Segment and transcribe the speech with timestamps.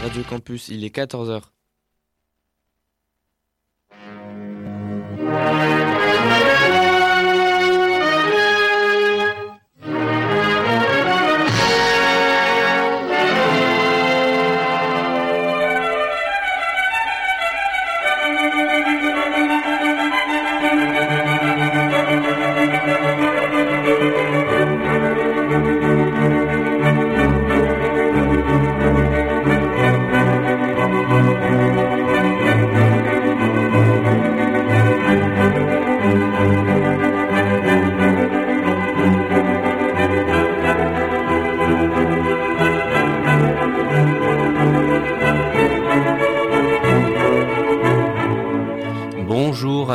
[0.00, 1.42] Radio Campus, il est 14h.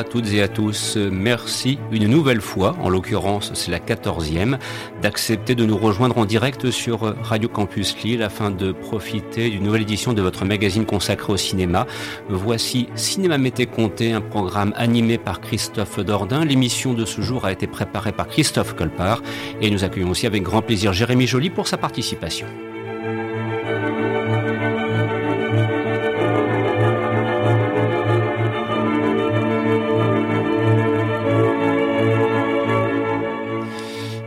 [0.01, 0.97] Toutes et à tous.
[0.97, 4.57] Merci une nouvelle fois, en l'occurrence c'est la quatorzième,
[5.03, 9.83] d'accepter de nous rejoindre en direct sur Radio Campus Lille afin de profiter d'une nouvelle
[9.83, 11.85] édition de votre magazine consacré au cinéma.
[12.29, 16.43] Voici Cinéma Mété Comté, un programme animé par Christophe Dordain.
[16.43, 19.21] L'émission de ce jour a été préparée par Christophe Colpart
[19.61, 22.47] et nous accueillons aussi avec grand plaisir Jérémy Joly pour sa participation.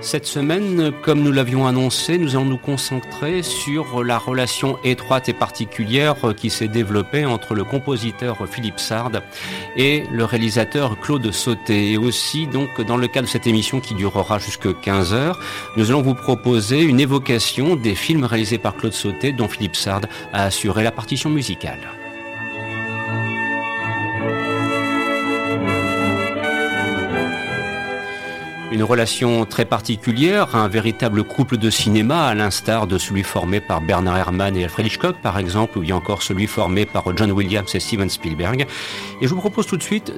[0.07, 5.33] Cette semaine, comme nous l'avions annoncé, nous allons nous concentrer sur la relation étroite et
[5.33, 9.11] particulière qui s'est développée entre le compositeur Philippe Sard
[9.77, 11.91] et le réalisateur Claude Sauté.
[11.91, 15.41] Et aussi, dans le cadre de cette émission qui durera jusque 15 heures,
[15.77, 20.03] nous allons vous proposer une évocation des films réalisés par Claude Sauté dont Philippe Sard
[20.33, 21.81] a assuré la partition musicale.
[28.73, 33.81] Une relation très particulière, un véritable couple de cinéma, à l'instar de celui formé par
[33.81, 37.73] Bernard Herrmann et Alfred Hitchcock, par exemple, ou bien encore celui formé par John Williams
[37.77, 38.67] et Steven Spielberg.
[39.21, 40.13] Et je vous propose tout de suite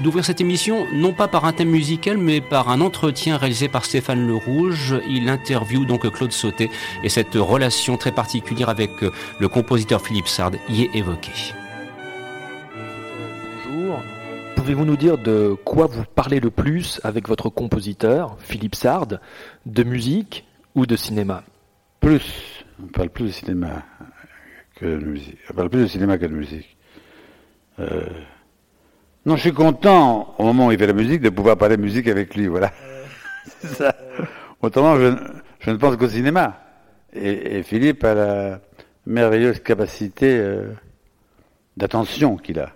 [0.00, 3.84] d'ouvrir cette émission, non pas par un thème musical, mais par un entretien réalisé par
[3.84, 4.94] Stéphane Le Rouge.
[5.08, 6.70] Il interviewe donc Claude Sauté,
[7.02, 8.92] et cette relation très particulière avec
[9.40, 11.52] le compositeur Philippe Sard y est évoquée.
[14.68, 19.18] Pouvez-vous nous dire de quoi vous parlez le plus avec votre compositeur, Philippe Sard,
[19.64, 21.42] de musique ou de cinéma?
[22.00, 22.66] Plus.
[22.78, 23.82] On parle plus de cinéma
[24.76, 25.38] que de musique.
[25.50, 26.76] On parle plus de cinéma que de musique.
[27.78, 28.02] Euh,
[29.24, 32.06] non, je suis content, au moment où il fait la musique, de pouvoir parler musique
[32.06, 32.70] avec lui, voilà.
[33.60, 33.96] C'est ça.
[34.60, 36.60] Autrement, je, ne pense qu'au cinéma.
[37.14, 38.60] Et, Philippe a la
[39.06, 40.74] merveilleuse capacité euh,
[41.78, 42.74] d'attention qu'il a.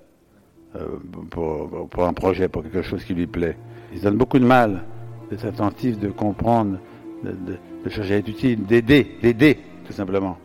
[0.74, 0.86] Euh,
[1.30, 3.56] pour, un projet, pour quelque chose qui lui plaît.
[3.92, 4.84] Il se donne beaucoup de mal
[5.30, 6.78] d'être attentif, de comprendre,
[7.22, 7.32] de,
[7.84, 10.38] de, chercher à être utile, d'aider, d'aider, tout simplement.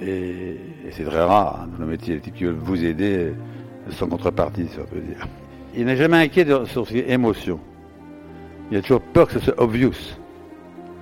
[0.00, 0.56] Et,
[0.92, 3.32] c'est très rare hein, dans le métier, les types qui veulent vous aider
[3.90, 5.26] sans contrepartie, si on peut dire.
[5.74, 7.58] Il n'est jamais inquiet sur ses émotions.
[8.70, 10.16] Il a toujours peur que ce soit obvious.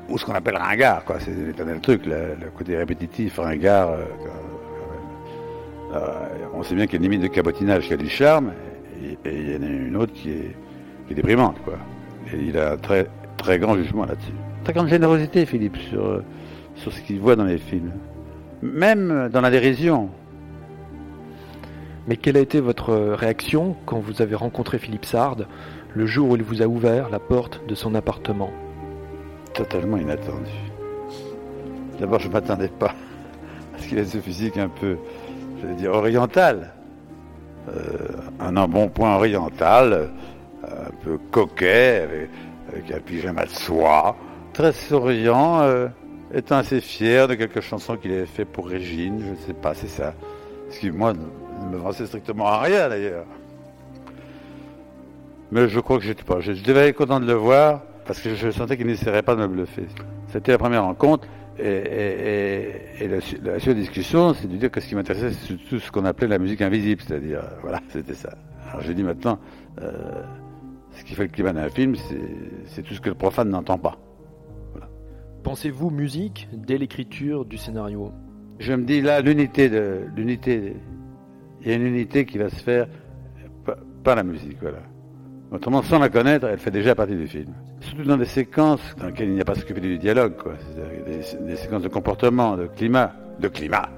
[0.08, 1.20] Ou ce qu'on appelle ringard, quoi.
[1.20, 3.90] C'est l'éternel truc, le, côté répétitif, ringard.
[3.90, 4.55] Euh, euh,
[6.54, 8.52] on sait bien qu'il y a une limite de cabotinage qui a du charme,
[9.02, 11.74] et, il y en a une autre qui est, déprimante, quoi.
[12.32, 14.32] Et il a un très, très grand jugement là-dessus.
[14.64, 16.22] Très grande générosité, Philippe, sur,
[16.74, 17.92] sur ce qu'il voit dans les films.
[18.62, 20.10] Même dans la dérision.
[22.08, 25.38] Mais quelle a été votre réaction quand vous avez rencontré Philippe Sard
[25.94, 28.50] le jour où il vous a ouvert la porte de son appartement?
[29.54, 30.52] Totalement inattendu.
[31.98, 32.94] D'abord, je ne m'attendais pas
[33.74, 34.96] à ce qu'il ait ce physique un peu
[35.66, 36.72] je veux dire oriental.
[37.68, 37.80] Euh,
[38.38, 40.10] un embonpoint oriental,
[40.62, 42.28] un peu coquet,
[42.72, 44.16] avec, un pyjama de soie,
[44.52, 45.88] très souriant, euh,
[46.32, 49.74] étant assez fier de quelques chansons qu'il avait fait pour Régine, je ne sais pas,
[49.74, 50.14] c'est ça.
[50.70, 53.24] Ce qui, moi, ne me pensait strictement à rien d'ailleurs.
[55.50, 56.40] Mais je crois que j'étais pas.
[56.40, 59.40] Je devais être content de le voir parce que je sentais qu'il n'essaierait pas de
[59.40, 59.86] me bluffer.
[60.28, 61.26] C'était la première rencontre.
[61.58, 66.04] Et, la, seule discussion, c'est de dire que ce qui m'intéressait, c'est tout ce qu'on
[66.04, 68.36] appelait la musique invisible, c'est-à-dire, euh, voilà, c'était ça.
[68.68, 69.38] Alors j'ai dit maintenant,
[69.80, 70.22] euh,
[70.92, 71.94] ce qui fait le climat d'un film,
[72.66, 73.98] c'est tout ce que le profane n'entend pas.
[75.42, 78.12] Pensez-vous musique dès l'écriture du scénario?
[78.58, 80.74] Je me dis là, l'unité de l'unité,
[81.60, 82.88] il y a une unité qui va se faire
[84.02, 84.78] par la musique, voilà.
[85.52, 87.52] Autrement, sans la connaître, elle fait déjà partie du film.
[87.80, 90.54] Surtout dans des séquences dans lesquelles il n'y a pas s'occuper du dialogue, quoi.
[91.06, 93.88] Des, des, séquences de comportement, de climat, de climat.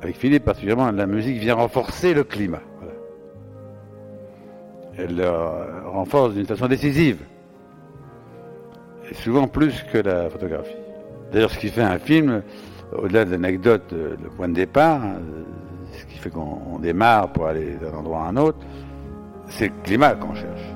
[0.00, 2.60] Avec Philippe, particulièrement, la musique vient renforcer le climat.
[2.78, 2.92] Voilà.
[4.98, 7.18] Elle le renforce d'une façon décisive.
[9.10, 10.76] Et souvent plus que la photographie.
[11.32, 12.42] D'ailleurs, ce qui fait un film,
[12.92, 15.00] au-delà de l'anecdote, le point de départ,
[15.92, 18.58] ce qui fait qu'on démarre pour aller d'un endroit à un autre,
[19.48, 20.75] c'est le climat qu'on cherche.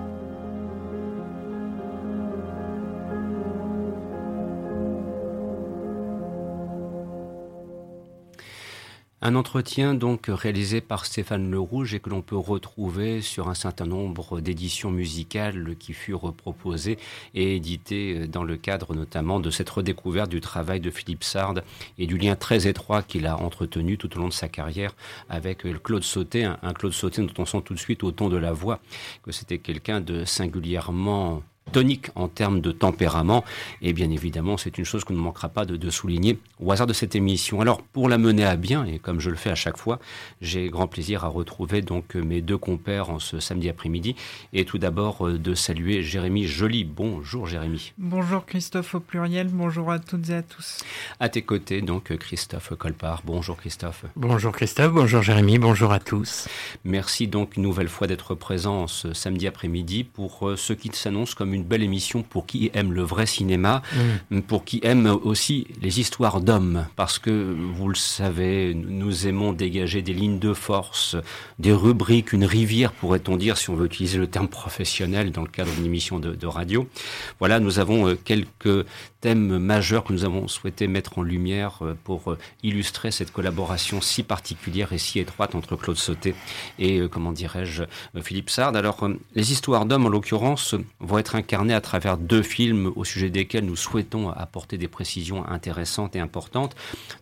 [9.22, 13.54] Un entretien donc réalisé par Stéphane Le Rouge et que l'on peut retrouver sur un
[13.54, 16.98] certain nombre d'éditions musicales qui furent proposées
[17.34, 21.56] et éditées dans le cadre notamment de cette redécouverte du travail de Philippe Sard
[21.98, 24.96] et du lien très étroit qu'il a entretenu tout au long de sa carrière
[25.28, 28.38] avec Claude Sauté, un, Claude Sauté dont on sent tout de suite au ton de
[28.38, 28.80] la voix
[29.22, 33.44] que c'était quelqu'un de singulièrement tonique en termes de tempérament.
[33.82, 36.92] Et bien évidemment, c'est une chose qu'on ne manquera pas de, souligner au hasard de
[36.92, 37.60] cette émission.
[37.60, 39.98] Alors, pour la mener à bien, et comme je le fais à chaque fois,
[40.40, 44.14] j'ai grand plaisir à retrouver donc mes deux compères en ce samedi après-midi.
[44.52, 46.84] Et tout d'abord, euh, de saluer Jérémy Joly.
[46.84, 47.92] Bonjour Jérémy.
[47.98, 49.48] Bonjour Christophe au pluriel.
[49.48, 50.78] Bonjour à toutes et à tous.
[51.18, 53.22] À tes côtés, donc Christophe Colpart.
[53.24, 54.04] Bonjour Christophe.
[54.16, 54.92] Bonjour Christophe.
[54.92, 55.58] Bonjour Jérémy.
[55.58, 56.48] Bonjour à tous.
[56.84, 61.34] Merci donc une nouvelle fois d'être présent ce samedi après-midi pour euh, ce qui s'annonce
[61.34, 63.82] comme une une belle émission pour qui aime le vrai cinéma,
[64.30, 64.40] mm.
[64.40, 70.02] pour qui aime aussi les histoires d'hommes, parce que vous le savez, nous aimons dégager
[70.02, 71.16] des lignes de force,
[71.58, 75.48] des rubriques, une rivière, pourrait-on dire, si on veut utiliser le terme professionnel dans le
[75.48, 76.88] cadre d'une émission de, de radio.
[77.38, 78.86] Voilà, nous avons euh, quelques
[79.20, 84.00] thème majeur que nous avons souhaité mettre en lumière euh, pour euh, illustrer cette collaboration
[84.00, 86.34] si particulière et si étroite entre Claude Sauté
[86.78, 87.84] et, euh, comment dirais-je,
[88.22, 88.74] Philippe Sard.
[88.76, 93.30] Alors, les histoires d'hommes, en l'occurrence, vont être incarnées à travers deux films au sujet
[93.30, 96.74] desquels nous souhaitons apporter des précisions intéressantes et importantes.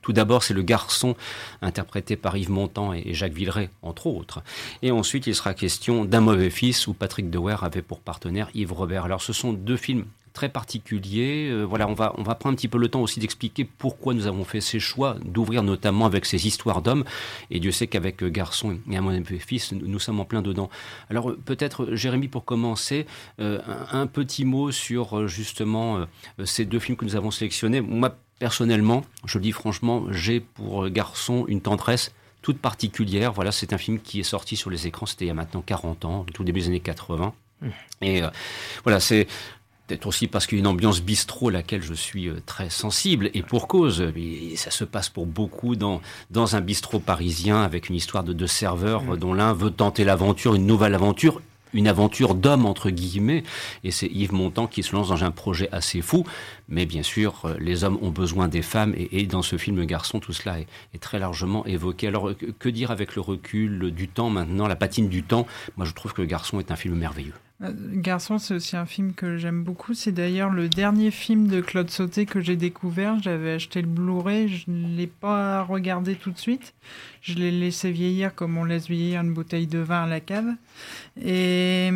[0.02, 1.16] Tout d'abord, c'est Le Garçon,
[1.62, 4.42] interprété par Yves Montand et Jacques Villeray, entre autres.
[4.82, 8.72] Et ensuite, il sera question d'Un mauvais fils, où Patrick Dewer avait pour partenaire Yves
[8.72, 9.04] Robert.
[9.04, 10.04] Alors, ce sont deux films
[10.38, 11.49] très particulier.
[11.50, 14.14] Euh, voilà, on va, on va prendre un petit peu le temps aussi d'expliquer pourquoi
[14.14, 17.02] nous avons fait ces choix, d'ouvrir notamment avec ces histoires d'hommes.
[17.50, 20.70] Et Dieu sait qu'avec euh, Garçon et à mon fils, nous, sommes en plein dedans.
[21.11, 23.06] Alors euh, peut-être, Jérémy, pour commencer,
[23.38, 26.06] un, petit mot sur justement
[26.44, 27.81] ces deux films que nous avons sélectionnés.
[27.81, 32.12] Moi, personnellement, je le dis franchement, j'ai pour Garçon une tendresse
[32.43, 33.32] toute particulière.
[33.32, 35.62] Voilà, c'est un film qui est sorti sur les écrans, c'était il y a maintenant
[35.62, 37.35] 40 ans, tout début des années 80.
[37.61, 37.69] Mmh.
[38.02, 38.23] Et
[38.85, 39.26] voilà, c'est
[39.88, 42.70] peut-être aussi parce qu'il y a une ambiance bistrot à laquelle je suis euh, très
[42.70, 44.05] sensible, et pour cause,
[44.56, 46.00] ça se passe pour beaucoup dans,
[46.31, 49.17] dans un bistrot parisien avec une histoire de deux serveurs mm.
[49.17, 51.40] dont l'un veut tenter l'aventure, une nouvelle aventure,
[51.75, 53.43] une aventure d'homme entre guillemets,
[53.82, 56.25] et c'est Yves Montand qui se lance dans un projet assez fou,
[56.69, 60.20] mais bien sûr, euh, les hommes ont besoin des femmes, et, dans ce film Garçon,
[60.20, 62.08] tout cela est, est, très largement évoqué.
[62.08, 65.46] Alors, que dire avec le recul du temps maintenant, la patine du temps?
[65.76, 67.35] Moi, je trouve que Garçon est un film merveilleux.
[67.62, 69.94] Euh, Garçon, c'est aussi un film que j'aime beaucoup.
[69.94, 73.20] C'est d'ailleurs le dernier film de Claude Sauté que j'ai découvert.
[73.20, 76.75] J'avais acheté le Blu-ray, je ne l'ai pas regardé tout de suite.
[77.20, 80.55] Je l'ai laissé vieillir comme on laisse vieillir une bouteille de vin à la cave.
[81.20, 81.90] Et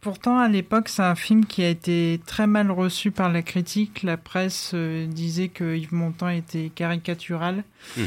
[0.00, 4.02] pourtant, à l'époque, c'est un film qui a été très mal reçu par la critique.
[4.04, 7.64] La presse euh, disait que Yves Montand était caricatural.
[7.96, 8.02] Mmh.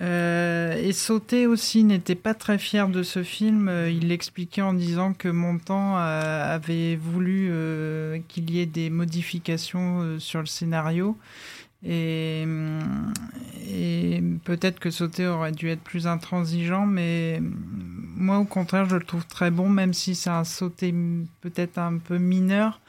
[0.00, 3.68] Euh, et Sauté aussi n'était pas très fier de ce film.
[3.68, 7.52] Euh, il l'expliquait en disant que Montand euh, avait voulu
[8.28, 11.16] qu'il y ait des modifications sur le scénario.
[11.84, 12.44] Et,
[13.68, 19.02] et peut-être que Sauté aurait dû être plus intransigeant, mais moi au contraire je le
[19.02, 20.94] trouve très bon, même si c'est un Sauté
[21.40, 22.80] peut-être un peu mineur.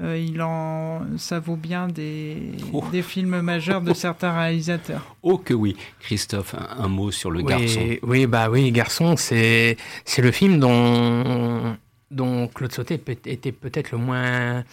[0.00, 2.84] Euh, il en, ça vaut bien des, oh.
[2.92, 5.16] des films majeurs de certains réalisateurs.
[5.22, 7.96] Oh que oui, Christophe, un, mot sur le garçon.
[8.02, 11.76] Oui, bah oui, garçon, c'est c'est le film dont
[12.10, 14.64] dont Claude Sauté était peut-être le moins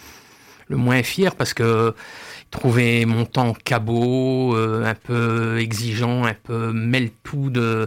[0.68, 1.94] le moins fier parce que
[2.56, 7.86] trouver mon temps cabot, euh, un peu exigeant, un peu mêle-tout de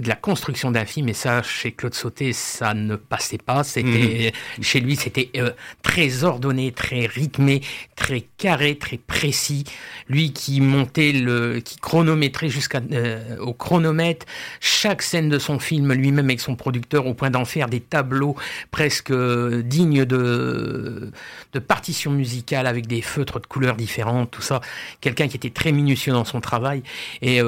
[0.00, 3.64] de la construction d'un film, et ça, chez Claude Sauté, ça ne passait pas.
[3.64, 4.62] C'était mhm.
[4.62, 5.50] Chez lui, c'était euh,
[5.82, 7.60] très ordonné, très rythmé,
[7.96, 9.64] très carré, très précis.
[10.08, 14.26] Lui qui montait le, qui chronométrait jusqu'au euh, chronomètre
[14.60, 18.36] chaque scène de son film, lui-même avec son producteur, au point d'en faire des tableaux
[18.70, 21.10] presque euh, dignes de,
[21.52, 24.60] de partitions musicales avec des feutres de couleurs différentes, tout ça.
[25.00, 26.82] Quelqu'un qui était très minutieux dans son travail.
[27.20, 27.40] Et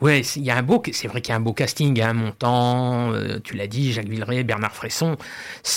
[0.00, 2.00] ouais, il y a un beau, c'est vrai qu'il y a un beau casting casting,
[2.00, 5.16] un montant, euh, tu l'as dit, Jacques Villeray, Bernard Fresson.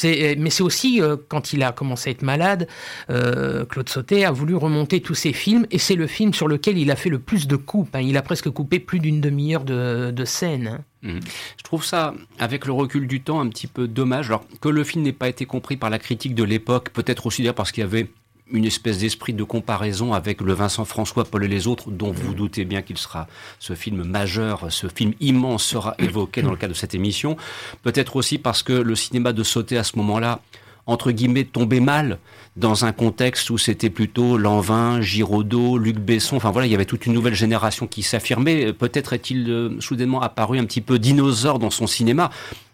[0.06, 2.68] Euh, mais c'est aussi, euh, quand il a commencé à être malade,
[3.08, 6.92] Claude Sautet a voulu remonter tous ses films, et c'est le film sur lequel il
[6.92, 7.96] a fait le plus de coupes.
[7.96, 8.02] Hein.
[8.02, 10.68] Il a presque coupé plus d'une demi-heure de, de scènes.
[10.68, 10.84] Hein.
[11.04, 11.20] Mmh.
[11.58, 14.28] Je trouve ça, avec le recul du temps, un petit peu dommage.
[14.28, 17.42] Alors que le film n'ait pas été compris par la critique de l'époque, peut-être aussi
[17.42, 18.08] d'ailleurs parce qu'il y avait
[18.52, 22.34] une espèce d'esprit de comparaison avec le Vincent François, Paul et les autres, dont vous
[22.34, 23.28] doutez bien qu'il sera,
[23.60, 27.38] ce film majeur, ce film immense sera évoqué dans le cadre de cette émission.
[27.84, 30.42] Peut-être aussi parce que le cinéma de sauter à ce moment-là,
[30.86, 32.18] entre guillemets, tombait mal
[32.56, 36.86] dans un contexte où c'était plutôt Lanvin, Giraudot, Luc Besson, enfin voilà, il y avait
[36.86, 38.72] toute une nouvelle génération qui s'affirmait.
[38.74, 42.32] Peut-être est-il euh, soudainement apparu un petit peu dinosaure dans son cinéma.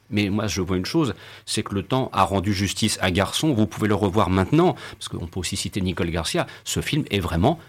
[0.10, 1.14] Mais moi, je vois une chose,
[1.46, 3.54] c'est que le temps a rendu justice à Garçon.
[3.54, 6.46] Vous pouvez le revoir maintenant, parce qu'on peut aussi citer Nicole Garcia.
[6.64, 7.60] Ce film est vraiment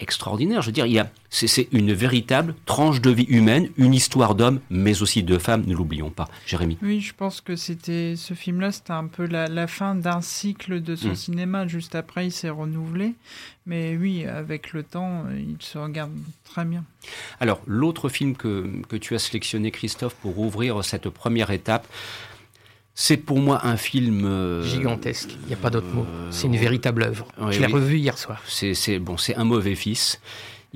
[0.00, 0.62] extraordinaire.
[0.62, 4.34] Je veux dire, il y a, c'est, une véritable tranche de vie humaine, une histoire
[4.34, 6.28] d'homme, mais aussi de femmes, ne l'oublions pas.
[6.46, 6.78] Jérémy.
[6.82, 10.96] Oui, je pense que c'était ce film-là, c'était un peu la, fin d'un cycle de
[10.96, 11.16] son mm.
[11.16, 11.66] cinéma.
[11.66, 13.14] Juste après, il s'est renouvelé.
[13.66, 16.12] Mais oui, avec le temps, il se regarde
[16.44, 16.84] très bien.
[17.40, 21.86] Alors, l'autre film que, que tu as sélectionné, Christophe, pour ouvrir cette première étape,
[22.94, 25.30] c'est pour moi un film euh, gigantesque.
[25.42, 26.06] Il n'y a pas d'autre mot.
[26.30, 27.26] C'est une véritable œuvre.
[27.50, 28.40] Je l'ai revu hier soir.
[28.46, 30.20] C'est bon, c'est un mauvais fils.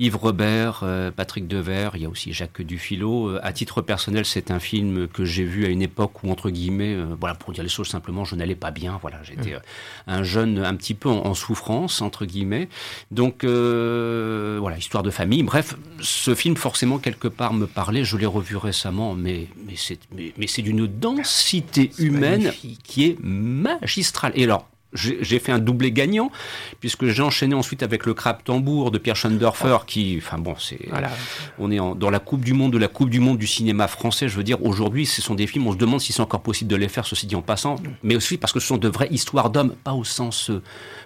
[0.01, 3.31] Yves Robert, euh, Patrick Devers, il y a aussi Jacques Dufilo.
[3.31, 6.49] Euh, à titre personnel, c'est un film que j'ai vu à une époque où, entre
[6.49, 8.97] guillemets, euh, voilà, pour dire les choses simplement, je n'allais pas bien.
[9.01, 9.59] Voilà, j'étais mmh.
[10.07, 12.69] un jeune un petit peu en, souffrance, entre guillemets.
[13.11, 15.43] Donc, voilà, histoire de famille.
[15.43, 18.05] Bref, ce film, forcément, quelque part, me parlait.
[18.05, 22.53] Je l'ai revu récemment, mais, mais c'est mais, mais d'une densité humaine
[22.83, 24.31] qui est magistrale.
[24.35, 26.31] Et alors, j'ai fait un doublé gagnant
[26.79, 30.89] puisque j'ai enchaîné ensuite avec le crabe tambour de Pierre Schoendorfer qui enfin bon c'est
[31.59, 34.27] on est dans la coupe du monde de la coupe du monde du cinéma français
[34.27, 36.69] je veux dire aujourd'hui ce sont des films on se demande si c'est encore possible
[36.69, 39.09] de les faire ceci dit en passant mais aussi parce que ce sont de vraies
[39.11, 40.61] histoires d'hommes pas au sens euh,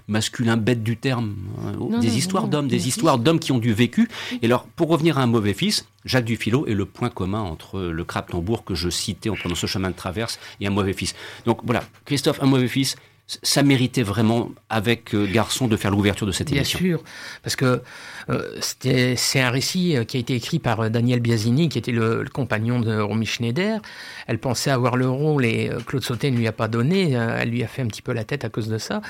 [0.07, 1.35] masculin bête du terme
[1.65, 4.09] hein, des histoires d'hommes des histoires d'hommes qui ont du vécu.
[4.41, 7.79] Et alors pour revenir à un mauvais fils Jacques Dufilo est le point commun entre
[7.79, 10.93] le crabe tambour que je citais en prenant ce chemin de traverse et un mauvais
[10.93, 11.15] fils.
[11.45, 16.27] Donc voilà Christophe un mauvais fils ça méritait vraiment, avec euh, Garçon, de faire l'ouverture
[16.27, 16.79] de cette émission.
[16.79, 17.03] Bien sûr,
[17.41, 17.81] parce que
[18.29, 22.25] euh, c'est un récit euh, qui a été écrit par Daniel Biasini, qui était le,
[22.31, 23.81] compagnon de Romy Schneider.
[24.27, 27.11] Elle pensait avoir le rôle et Claude Sautet ne lui a pas donné.
[27.11, 29.01] elle lui a fait un petit peu la tête à cause de ça.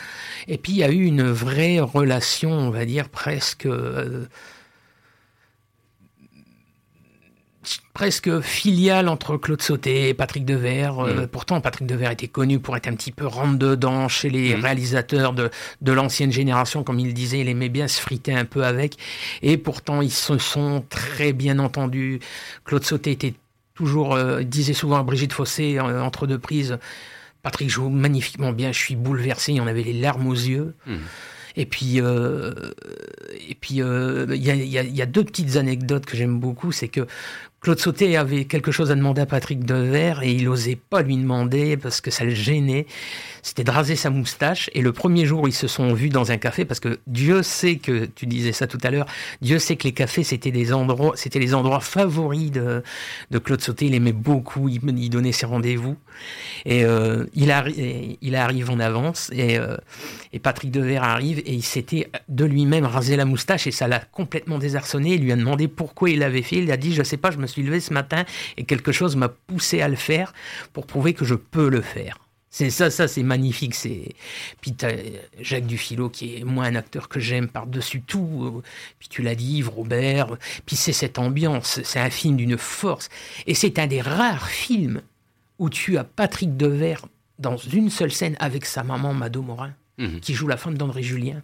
[0.47, 3.67] Et puis il y a eu une vraie relation, on va dire, presque
[7.93, 10.99] presque filiale entre Claude Sauté et Patrick Devers.
[10.99, 11.27] Euh, mm.
[11.27, 14.61] pourtant, Patrick Devers était connu pour être un petit peu rentre-dedans chez les mm.
[14.61, 15.49] réalisateurs de,
[15.81, 18.97] de l'ancienne génération, comme il disait, il aimait bien se friter un peu avec.
[19.41, 22.19] Et pourtant, ils se sont très bien entendus.
[22.65, 23.33] Claude Sauté était
[23.75, 26.77] toujours, euh, disait souvent à Brigitte Fossé, euh, entre deux prises,
[27.41, 30.73] Patrick joue magnifiquement bien, je suis bouleversé, il y en avait les larmes aux yeux.
[30.85, 30.95] Mm.
[31.55, 36.71] Et puis, et puis, il y, a, y, a, deux petites anecdotes que j'aime beaucoup,
[36.71, 37.05] c'est que
[37.63, 41.15] Claude Sauté avait quelque chose à demander à Patrick Devers et il n'osait pas lui
[41.15, 42.85] demander parce que ça le gênait
[43.43, 44.69] c'était de raser sa moustache.
[44.73, 47.75] Et le premier jour, ils se sont vus dans un café parce que Dieu sait
[47.75, 49.05] que, tu disais ça tout à l'heure,
[49.41, 52.81] Dieu sait que les cafés, c'était des endroits, c'était les endroits favoris de,
[53.29, 53.85] de Claude Sauté.
[53.87, 55.97] Il aimait beaucoup, il, il donnait ses rendez-vous.
[56.65, 59.75] Et euh, il, arrive, il arrive en avance et, euh,
[60.31, 63.99] et Patrick Devers arrive et il s'était de lui-même rasé la moustache et ça l'a
[63.99, 65.15] complètement désarçonné.
[65.15, 66.57] Il lui a demandé pourquoi il l'avait fait.
[66.57, 68.25] Il a dit, je sais pas, je me suis levé ce matin
[68.57, 70.33] et quelque chose m'a poussé à le faire
[70.73, 72.17] pour prouver que je peux le faire.
[72.49, 73.73] C'est ça, ça c'est magnifique.
[73.73, 74.13] C'est
[74.61, 74.93] puis as
[75.41, 78.61] Jacques Dufilo qui est moi un acteur que j'aime par dessus tout.
[78.99, 80.37] Puis tu l'as dit, Yves Robert.
[80.67, 81.81] Puis c'est cette ambiance.
[81.83, 83.09] C'est un film d'une force
[83.47, 85.01] et c'est un des rares films
[85.57, 87.07] où tu as Patrick Devers
[87.39, 90.19] dans une seule scène avec sa maman Mado Morin mhm.
[90.19, 91.41] qui joue la femme d'André Julien.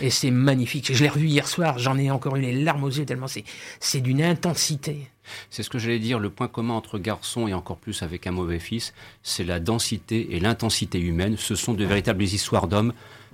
[0.00, 0.92] Et c'est magnifique.
[0.92, 3.26] Je l'ai revu hier soir, j'en ai encore eu les larmes aux yeux tellement
[3.80, 5.08] c'est d'une intensité.
[5.50, 8.32] C'est ce que j'allais dire, le point commun entre garçons et encore plus avec un
[8.32, 11.36] mauvais fils, c'est la densité et l'intensité humaine.
[11.36, 12.92] Ce sont de véritables histoires d'hommes,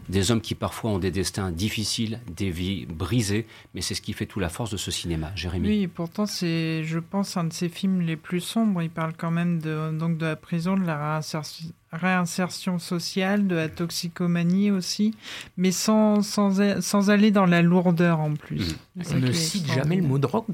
[0.08, 4.12] des hommes qui parfois ont des destins difficiles, des vies brisées, mais c'est ce qui
[4.12, 5.32] fait toute la force de ce cinéma.
[5.34, 5.68] Jérémy.
[5.68, 8.82] Oui, pourtant c'est, je pense, un de ses films les plus sombres.
[8.82, 13.54] Il parle quand même de, donc de la prison, de la réinsertion réinsertion sociale, de
[13.54, 15.14] la toxicomanie aussi,
[15.56, 18.76] mais sans, sans, sans aller dans la lourdeur en plus.
[18.96, 19.02] Mmh.
[19.12, 20.44] On ne cite jamais le mot drogue.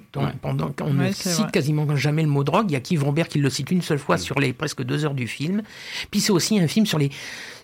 [0.43, 2.71] Pendant qu'on ne cite quasiment jamais le mot drogue.
[2.71, 4.21] Il y a Yves Robert qui le cite une seule fois mmh.
[4.21, 5.63] sur les presque deux heures du film.
[6.11, 7.11] Puis c'est aussi un film sur les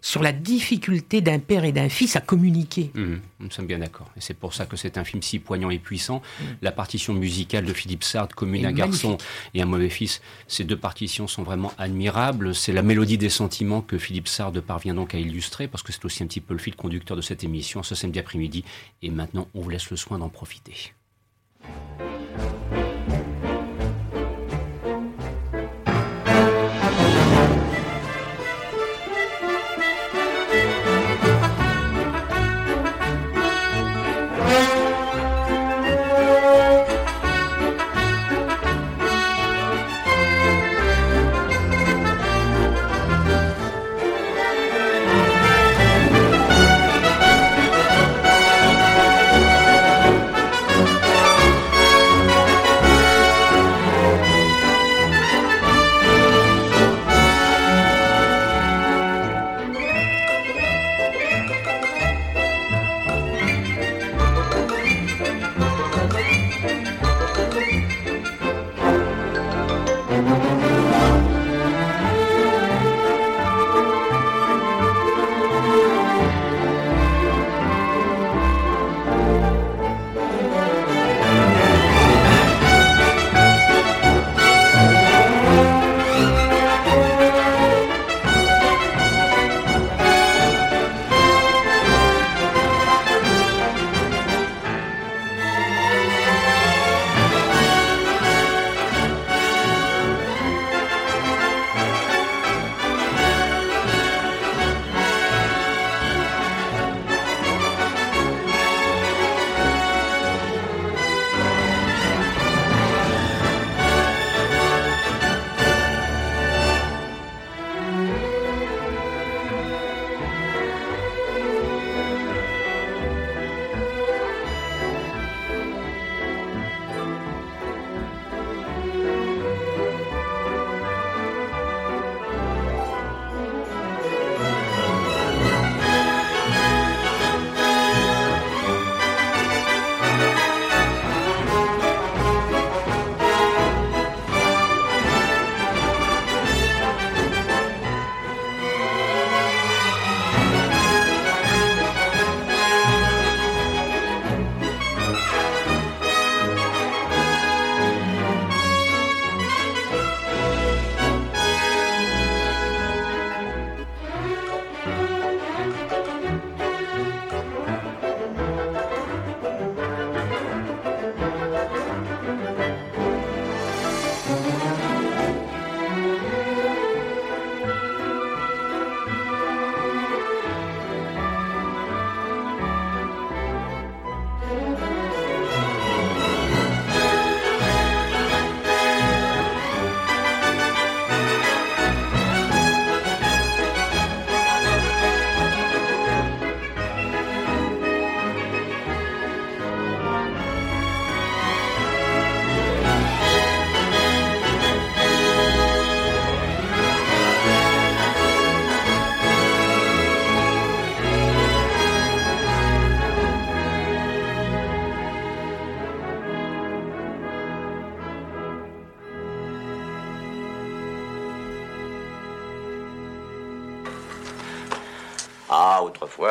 [0.00, 2.90] sur la difficulté d'un père et d'un fils à communiquer.
[2.94, 4.10] Mmh, nous sommes bien d'accord.
[4.16, 6.22] Et c'est pour ça que c'est un film si poignant et puissant.
[6.62, 9.18] La partition musicale de Philippe Sard, Commune, un garçon
[9.54, 12.54] et un mauvais fils, ces deux partitions sont vraiment admirables.
[12.54, 16.04] C'est la mélodie des sentiments que Philippe Sard parvient donc à illustrer, parce que c'est
[16.04, 18.64] aussi un petit peu le fil conducteur de cette émission ce samedi après-midi.
[19.02, 20.92] Et maintenant, on vous laisse le soin d'en profiter.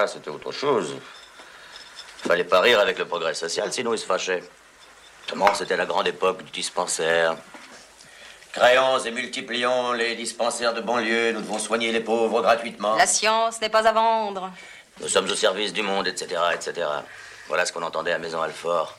[0.07, 0.95] C'était autre chose.
[2.17, 4.43] Fallait pas rire avec le progrès social, sinon il se fâchait.
[5.29, 7.35] Comment c'était la grande époque du dispensaire.
[8.51, 12.95] Créons et multiplions les dispensaires de banlieue, nous devons soigner les pauvres gratuitement.
[12.95, 14.51] La science n'est pas à vendre.
[15.01, 16.87] Nous sommes au service du monde, etc., etc.
[17.47, 18.97] Voilà ce qu'on entendait à Maison Alfort.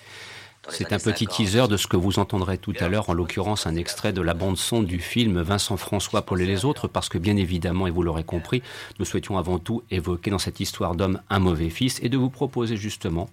[0.68, 3.76] C'est un petit teaser de ce que vous entendrez tout à l'heure, en l'occurrence un
[3.76, 7.36] extrait de la bande-son du film Vincent François Paul et les autres, parce que bien
[7.36, 8.62] évidemment, et vous l'aurez compris,
[8.98, 12.30] nous souhaitions avant tout évoquer dans cette histoire d'homme un mauvais fils et de vous
[12.30, 13.28] proposer justement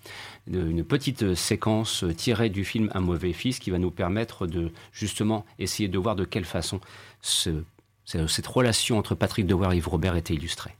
[0.48, 5.46] une petite séquence tirée du film Un mauvais fils qui va nous permettre de justement
[5.60, 6.80] essayer de voir de quelle façon
[7.22, 10.76] cette relation entre Patrick Dewar et Yves Robert était illustrée.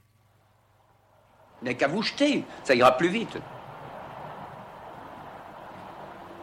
[1.62, 3.38] N'est qu'à vous jeter, ça ira plus vite.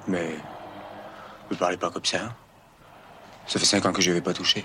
[0.08, 0.36] Mais.
[1.50, 2.24] Vous parlez pas comme ça.
[2.24, 2.36] Hein
[3.46, 4.64] ça fait cinq ans que je vais pas touché.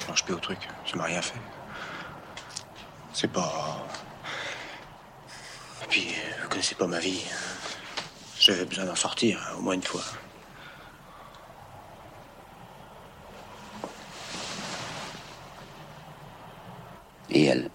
[0.00, 0.58] Je mange plus au truc.
[0.86, 1.38] Ça m'a rien fait.
[3.12, 3.86] C'est pas.
[5.82, 7.22] Et puis, vous connaissez pas ma vie.
[8.38, 10.02] J'avais besoin d'en sortir, hein, au moins une fois.
[17.30, 17.70] Et elle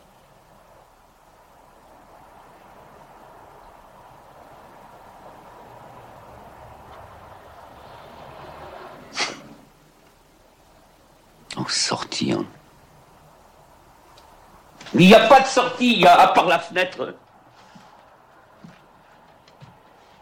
[11.70, 12.43] sortir.
[15.00, 17.14] Il n'y a pas de sortie, à part la fenêtre.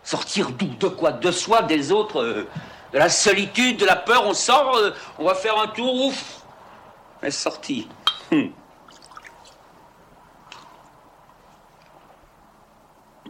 [0.04, 2.48] Sortir d'où De quoi De soi, des autres euh,
[2.92, 6.42] De la solitude, de la peur On sort, euh, on va faire un tour, ouf
[7.22, 7.88] Elle est sortie.
[8.32, 8.52] Hum.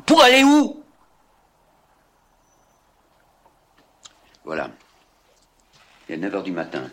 [0.06, 0.84] Pour aller où?
[4.44, 4.70] Voilà.
[6.10, 6.84] Il est 9 h du matin.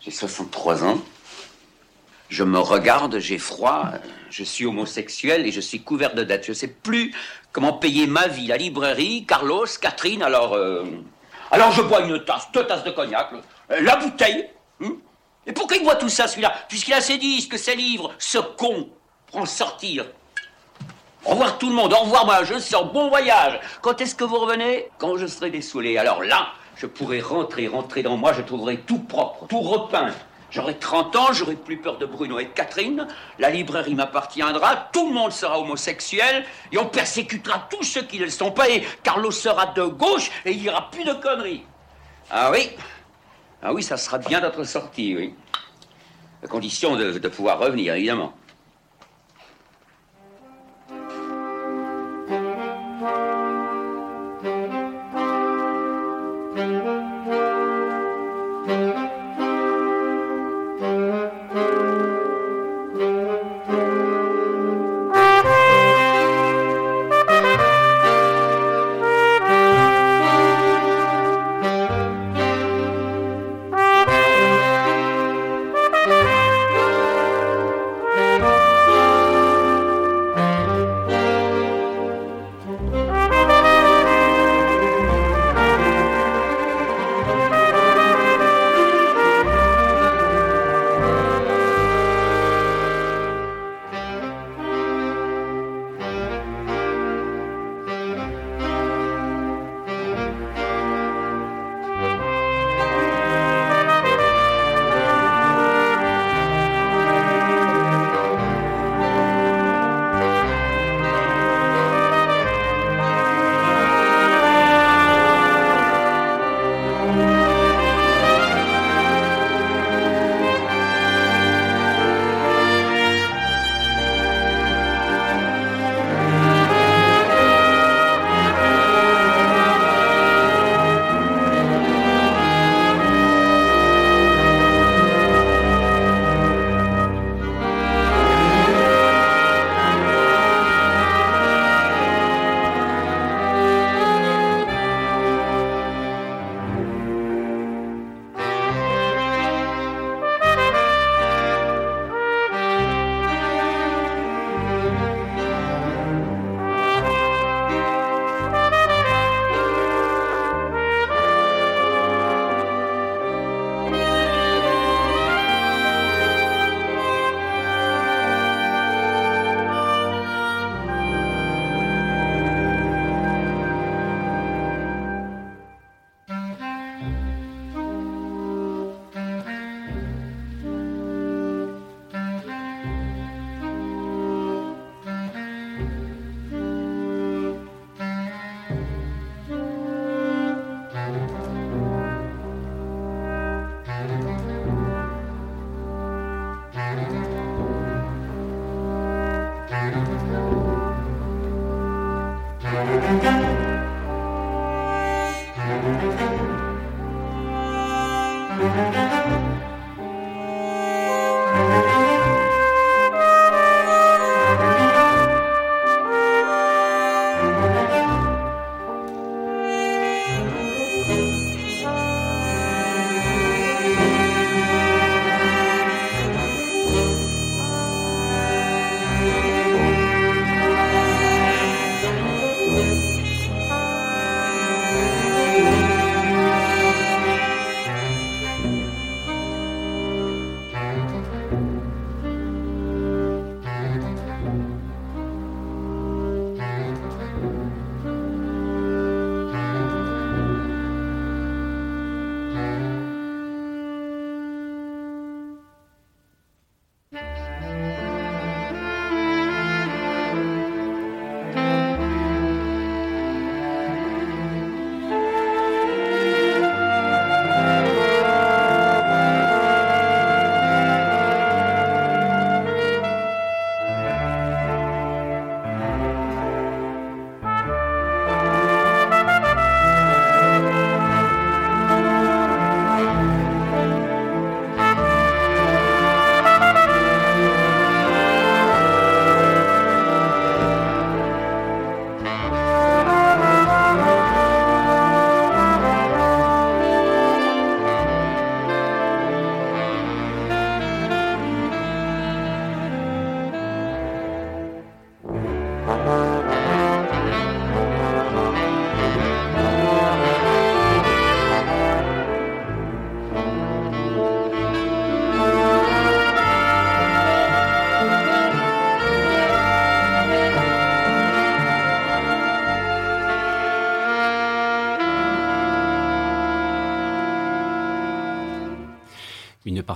[0.00, 0.98] J'ai 63 ans.
[2.28, 3.86] Je me regarde, j'ai froid,
[4.30, 6.44] je suis homosexuel et je suis couvert de dettes.
[6.44, 7.14] Je ne sais plus
[7.52, 10.54] comment payer ma vie, la librairie, Carlos, Catherine, alors...
[10.54, 10.84] Euh,
[11.50, 13.30] alors je bois une tasse, deux tasses de cognac,
[13.70, 14.48] euh, la bouteille.
[14.82, 14.92] Hein.
[15.46, 16.52] et pourquoi il boit tout ça, celui-là?
[16.68, 18.90] Puisqu'il a ses disques, ses livres, ce con,
[19.26, 20.04] pour en sortir.
[21.24, 23.58] Au revoir tout le monde, au revoir moi, je sors, bon voyage.
[23.80, 24.88] Quand est-ce que vous revenez?
[24.98, 25.96] Quand je serai dessoulé.
[25.96, 30.12] Alors là, je pourrais rentrer, rentrer dans moi, je trouverai tout propre, tout repeint.
[30.50, 33.06] J'aurai 30 ans, j'aurai plus peur de Bruno et de Catherine,
[33.38, 38.24] la librairie m'appartiendra, tout le monde sera homosexuel, et on persécutera tous ceux qui ne
[38.24, 41.64] le sont pas, et Carlos sera de gauche, et il n'y aura plus de conneries.
[42.30, 42.70] Ah oui,
[43.62, 45.34] ah oui, ça sera bien d'être sorti, oui.
[46.42, 48.32] À condition de pouvoir revenir, évidemment.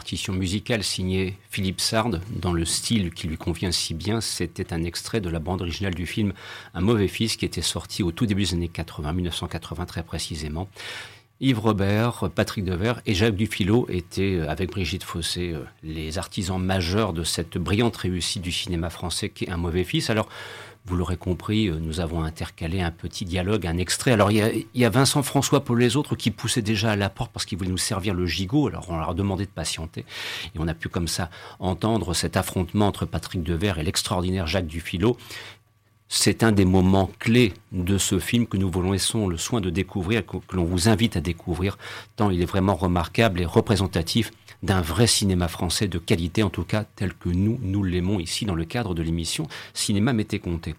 [0.03, 4.21] Partition musicale signée Philippe Sard dans le style qui lui convient si bien.
[4.21, 6.33] C'était un extrait de la bande originale du film
[6.75, 10.69] Un mauvais fils qui était sorti au tout début des années 80, 1980 très précisément.
[11.39, 16.61] Yves Robert, Patrick Devers et Jacques Dufilo étaient, euh, avec Brigitte Fossé, euh, les artisans
[16.61, 20.11] majeurs de cette brillante réussite du cinéma français qui est Un mauvais fils.
[20.11, 20.29] Alors,
[20.85, 24.13] vous l'aurez compris, euh, nous avons intercalé un petit dialogue, un extrait.
[24.13, 27.33] Alors, il y a, Vincent François pour les autres qui poussaient déjà à la porte
[27.33, 28.69] parce qu'ils voulaient nous servir le gigot.
[28.69, 30.05] Alors, on leur a demandé de patienter.
[30.55, 34.67] Et on a pu comme ça entendre cet affrontement entre Patrick Devers et l'extraordinaire Jacques
[34.67, 35.17] Dufilo.
[36.15, 39.71] C'est un des moments clés de ce film que nous vous laissons le soin de
[39.71, 41.79] découvrir, que, l'on vous invite à découvrir,
[42.17, 44.31] tant il est vraiment remarquable et représentatif
[44.63, 48.45] d'un vrai cinéma français de qualité, en tout cas tel que nous, nous l'aimons ici
[48.45, 50.75] dans le cadre de l'émission Cinéma Mété Comté.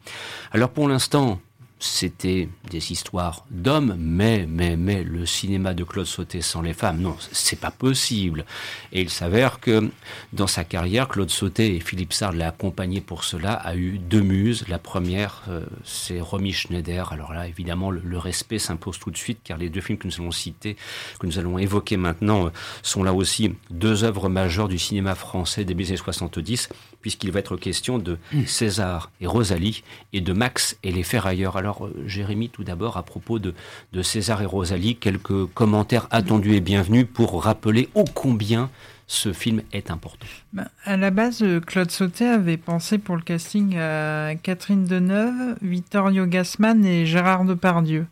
[0.52, 1.42] Alors pour l'instant,
[1.84, 7.02] c'était des histoires d'hommes, mais, mais, mais le cinéma de Claude Sauté sans les femmes,
[7.02, 8.46] non, c'est pas possible.
[8.94, 9.92] Et il s'avère que
[10.32, 14.22] dans sa carrière, Claude Sauté et Philippe Sard l'a accompagné pour cela, a eu deux
[14.22, 14.66] muses.
[14.70, 17.12] La première, euh, c'est Romy Schneider.
[17.12, 20.22] Alors là, évidemment, le, respect s'impose tout de suite, car les deux films que nous
[20.22, 20.78] allons citer,
[21.20, 22.50] que nous allons évoquer maintenant, euh,
[22.82, 26.70] sont là aussi deux œuvres majeures du cinéma français des années 70,
[27.02, 28.46] puisqu'il va être question de mmh.
[28.46, 31.58] César et Rosalie, et de Max et les Ferrailleurs.
[31.58, 33.54] Alors, alors, euh, Jérémy, tout d'abord, à propos de,
[34.02, 38.70] César et Rosalie, quelques commentaires attendus et bienvenus pour rappeler ô combien
[39.08, 40.26] ce film est important.
[40.54, 45.58] Ben, à la base, euh, Claude Sauté avait pensé pour le casting à Catherine Deneuve,
[45.62, 48.06] Vittorio Gassman et Gérard Depardieu.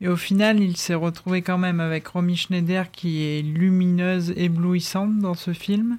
[0.00, 5.18] Et au final, il s'est retrouvé quand même avec Romy Schneider qui est lumineuse, éblouissante
[5.18, 5.98] dans ce film.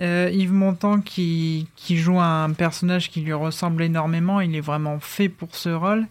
[0.00, 5.00] Euh, Yves Montand qui, qui, joue un personnage qui lui ressemble énormément, il est vraiment
[5.00, 6.06] fait pour ce rôle.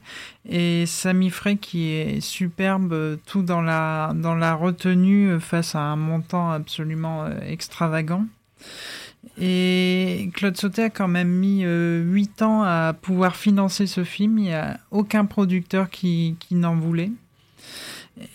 [0.49, 5.95] Et Sami Frey qui est superbe tout dans la, dans la retenue face à un
[5.95, 8.25] montant absolument euh, extravagant.
[9.39, 14.39] Et Claude Sauté a quand même mis euh, 8 ans à pouvoir financer ce film.
[14.39, 17.11] Il n'y a aucun producteur qui n'en voulait.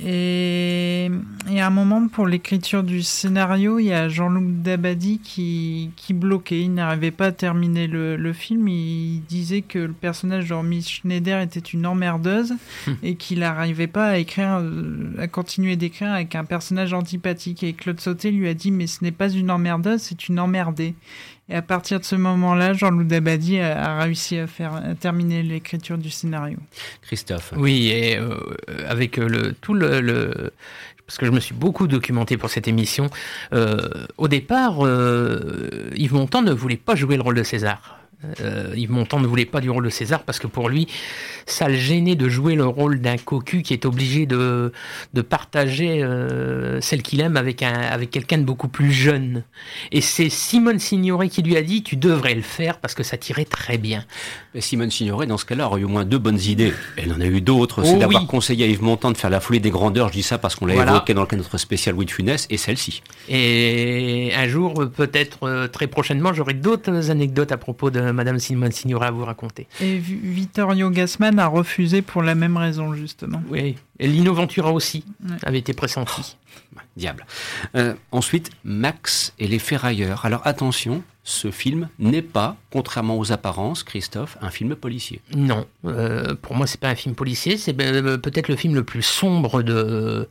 [0.04, 1.10] Et,
[1.56, 6.62] à un moment, pour l'écriture du scénario, il y a Jean-Luc Dabadi qui, qui bloquait.
[6.62, 8.68] Il n'arrivait pas à terminer le, le, film.
[8.68, 12.54] Il disait que le personnage de Romy Schneider était une emmerdeuse
[13.02, 14.62] et qu'il n'arrivait pas à écrire,
[15.18, 17.62] à continuer d'écrire avec un personnage antipathique.
[17.62, 20.94] Et Claude Sauté lui a dit Mais ce n'est pas une emmerdeuse, c'est une emmerdée.
[21.50, 26.08] Et à partir de ce moment-là, Jean-Loup Dabadi a, réussi à faire terminer l'écriture du
[26.08, 26.58] scénario.
[27.02, 27.52] Christophe.
[27.56, 28.36] Oui, et euh,
[28.86, 30.52] avec euh, le, tout le,
[31.06, 33.10] parce que je me suis beaucoup documenté pour cette émission.
[33.52, 34.78] Euh, au départ,
[35.96, 37.99] Yves Montand ne voulait pas jouer le rôle de César.
[38.40, 40.86] Euh, Yves Montand ne voulait pas du rôle de César parce que pour lui,
[41.46, 44.72] ça le gênait de jouer le rôle d'un cocu qui est obligé de,
[45.14, 49.42] de partager euh, celle qu'il aime avec, un, avec quelqu'un de beaucoup plus jeune.
[49.90, 53.16] Et c'est Simone Signoret qui lui a dit Tu devrais le faire parce que ça
[53.16, 54.04] tirait très bien.
[54.54, 56.74] Mais Simone Signoret, dans ce cas-là, aurait eu au moins deux bonnes idées.
[56.96, 57.84] Elle en a eu d'autres.
[57.84, 60.08] c'est oh d'avoir conseillé à Yves Montand de faire la foulée des grandeurs.
[60.08, 62.10] Je dis ça parce qu'on l'a évoqué dans le cadre de notre spécial Louis de
[62.10, 63.02] Funès et celle-ci.
[63.28, 68.72] Et un jour, peut-être euh, très prochainement, j'aurai d'autres anecdotes à propos de Madame Simone
[68.72, 69.66] Signoret à vous raconter.
[69.80, 73.42] Et Vittorio Gassman a refusé pour la même raison, justement.
[73.48, 75.04] Oui, et Lino Ventura aussi
[75.42, 76.36] avait été pressenti.
[76.76, 77.26] Oh, diable.
[77.74, 80.24] Euh, ensuite, Max et les ferrailleurs.
[80.24, 85.20] Alors attention, ce film n'est pas, contrairement aux apparences, Christophe, un film policier.
[85.34, 87.56] Non, euh, pour moi, c'est pas un film policier.
[87.56, 90.28] C'est euh, peut-être le film le plus sombre de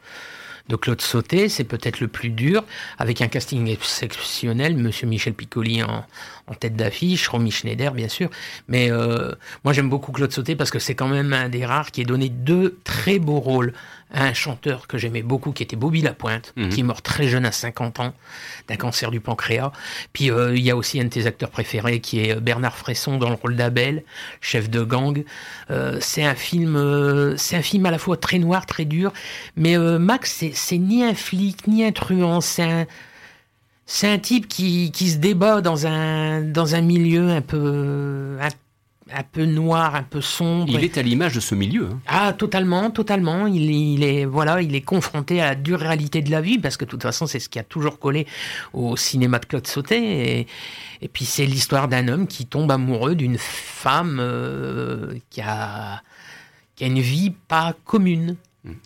[0.69, 2.63] de Claude Sauté, c'est peut-être le plus dur,
[2.99, 6.05] avec un casting exceptionnel, Monsieur Michel Piccoli en,
[6.55, 8.29] tête d'affiche, Romy Schneider bien sûr,
[8.67, 9.31] mais euh,
[9.63, 12.05] moi j'aime beaucoup Claude Sauté parce que c'est quand même un des rares qui ait
[12.05, 13.73] donné deux très beaux rôles
[14.11, 16.69] un chanteur que j'aimais beaucoup qui était Bobby Lapointe, mhm.
[16.69, 18.13] qui est mort très jeune à 50 ans
[18.67, 19.71] d'un cancer du pancréas.
[20.13, 23.17] Puis euh, il y a aussi un de tes acteurs préférés qui est Bernard Fresson
[23.17, 24.03] dans le rôle d'Abel,
[24.41, 25.23] chef de gang.
[25.69, 29.13] Euh, c'est un film, euh, c'est un film à la fois très noir, très dur,
[29.55, 32.85] mais Max c'est ni un flic ni un truand, c'est un
[33.91, 38.49] c'est un type qui, qui se débat dans un dans un milieu un peu un
[39.11, 40.67] un peu noir, un peu sombre.
[40.69, 41.87] Il est à l'image de ce milieu.
[41.91, 41.99] Hein.
[42.05, 43.47] Ah, totalement, totalement.
[43.47, 46.85] Il, est, voilà, il est confronté à la dure réalité de la vie, parce que
[46.85, 48.27] de toute façon, c'est ce qui a toujours collé
[48.71, 50.47] au cinéma de Claude Sauté.
[51.01, 56.03] Et, puis, c'est l'histoire d'un homme qui tombe amoureux d'une femme euh, qui, a,
[56.75, 58.35] qui a une vie pas commune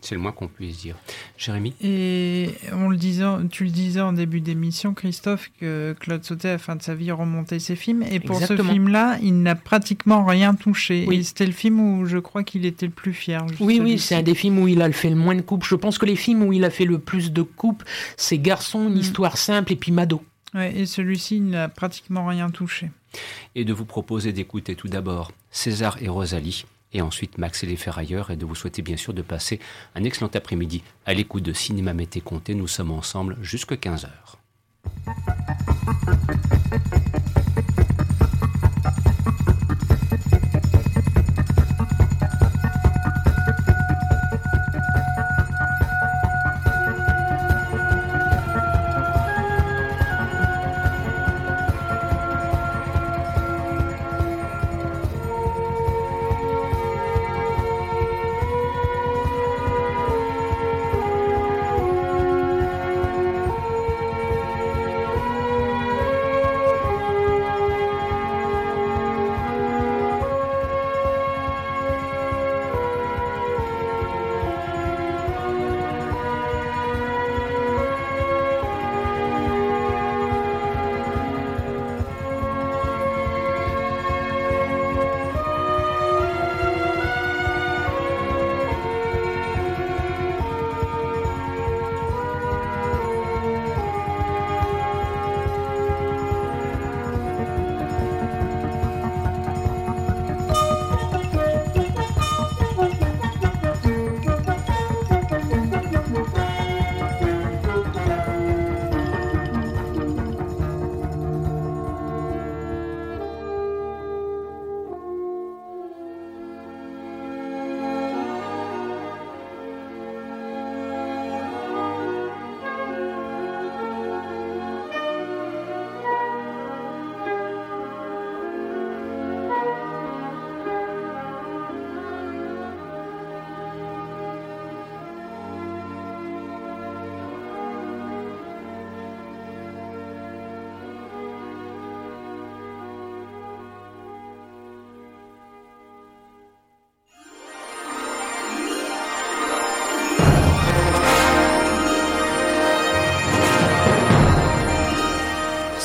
[0.01, 0.95] c'est le moins qu'on puisse dire.
[1.37, 1.73] Jérémy?
[1.81, 6.51] Et on le disait, tu le disais en début d'émission, Christophe, que Claude Sautet, à
[6.53, 8.03] la fin de sa vie, remontait ses films.
[8.03, 11.07] Et pour ce film-là, il n'a pratiquement rien touché.
[11.11, 13.45] Et c'était le film où je crois qu'il était le plus fier.
[13.59, 15.65] Oui, oui, c'est un des films où il a fait le moins de coupes.
[15.65, 17.83] Je pense que les films où il a fait le plus de coupes,
[18.15, 18.99] c'est Garçon, une mm.
[18.99, 20.23] histoire simple et puis Mado.
[20.53, 22.91] Ouais, et celui-ci, il n'a pratiquement rien touché.
[23.55, 27.75] Et de vous proposer d'écouter tout d'abord César et Rosalie et ensuite Max et les
[27.75, 29.59] Ferrailleurs, et de vous souhaiter bien sûr de passer
[29.95, 32.55] un excellent après-midi à l'écoute de Cinéma Mété Comté.
[32.55, 34.09] Nous sommes ensemble jusqu'à 15h.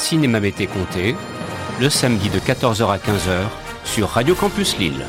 [0.08, 1.14] Cinéma Mété Comté,
[1.82, 3.40] le samedi de 14h à 15h
[3.84, 5.04] sur Radio Campus Lille.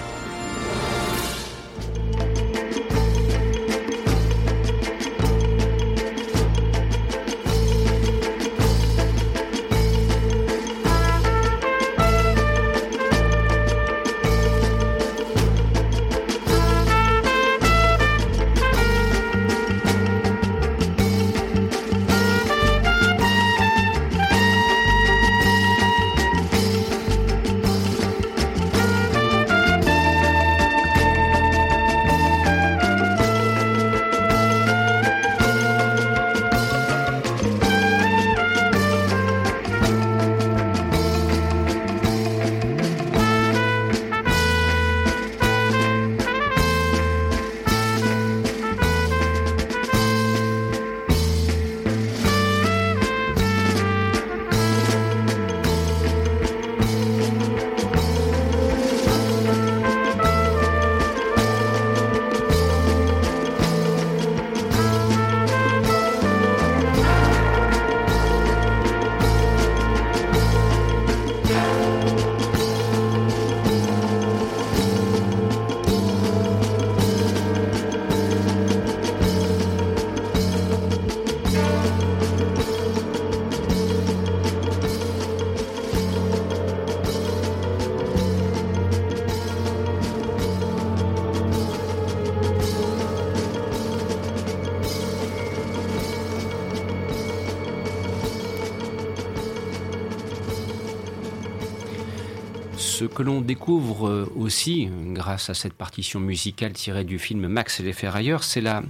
[103.20, 107.84] Que l'on découvre euh, aussi, grâce à cette partition musicale tirée du film Max et
[107.84, 108.82] les ferrailleurs, c'est la,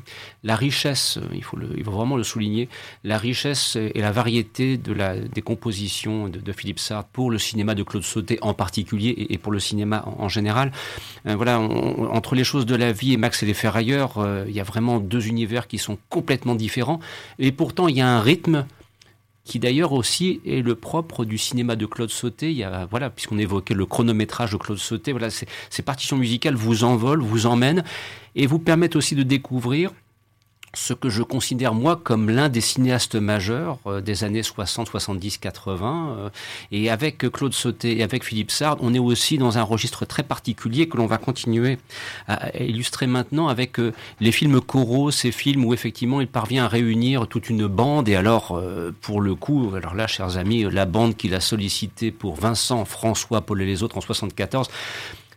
[0.43, 2.69] la richesse, il faut, vraiment le souligner,
[3.03, 7.73] la richesse et la variété de la, des compositions de, Philippe Sartre pour le cinéma
[7.73, 10.73] de Claude Sauté en particulier et, pour le cinéma en, général.
[11.25, 14.53] Euh, voilà, entre les choses de la vie et Max et les ferrailleurs, euh, il
[14.53, 16.99] y a vraiment deux univers qui sont complètement différents
[17.39, 18.67] et pourtant il y a un rythme
[19.49, 22.51] qui d'ailleurs aussi est le propre du cinéma de Claude Sauté.
[22.51, 26.53] Il y a, voilà, puisqu'on évoquait le chronométrage de Claude Sauté, voilà, ces partitions musicales
[26.53, 27.83] vous envolent, vous emmènent
[28.35, 29.91] et vous permettent aussi de découvrir
[30.73, 35.37] ce que je considère moi comme l'un des cinéastes majeurs euh, des années 60, 70,
[35.37, 36.31] 80.
[36.71, 40.23] et avec Claude Sauté et avec Philippe Sard, on est aussi dans un registre très
[40.23, 41.77] particulier que l'on va continuer
[42.27, 46.67] à, illustrer maintenant avec euh, les films choraux, ces films où effectivement il parvient à
[46.67, 48.09] réunir toute une bande.
[48.09, 52.11] Et alors, euh, pour le coup, alors là, chers amis, la bande qu'il a sollicité
[52.11, 54.69] pour Vincent, François, Paul et les autres en 74,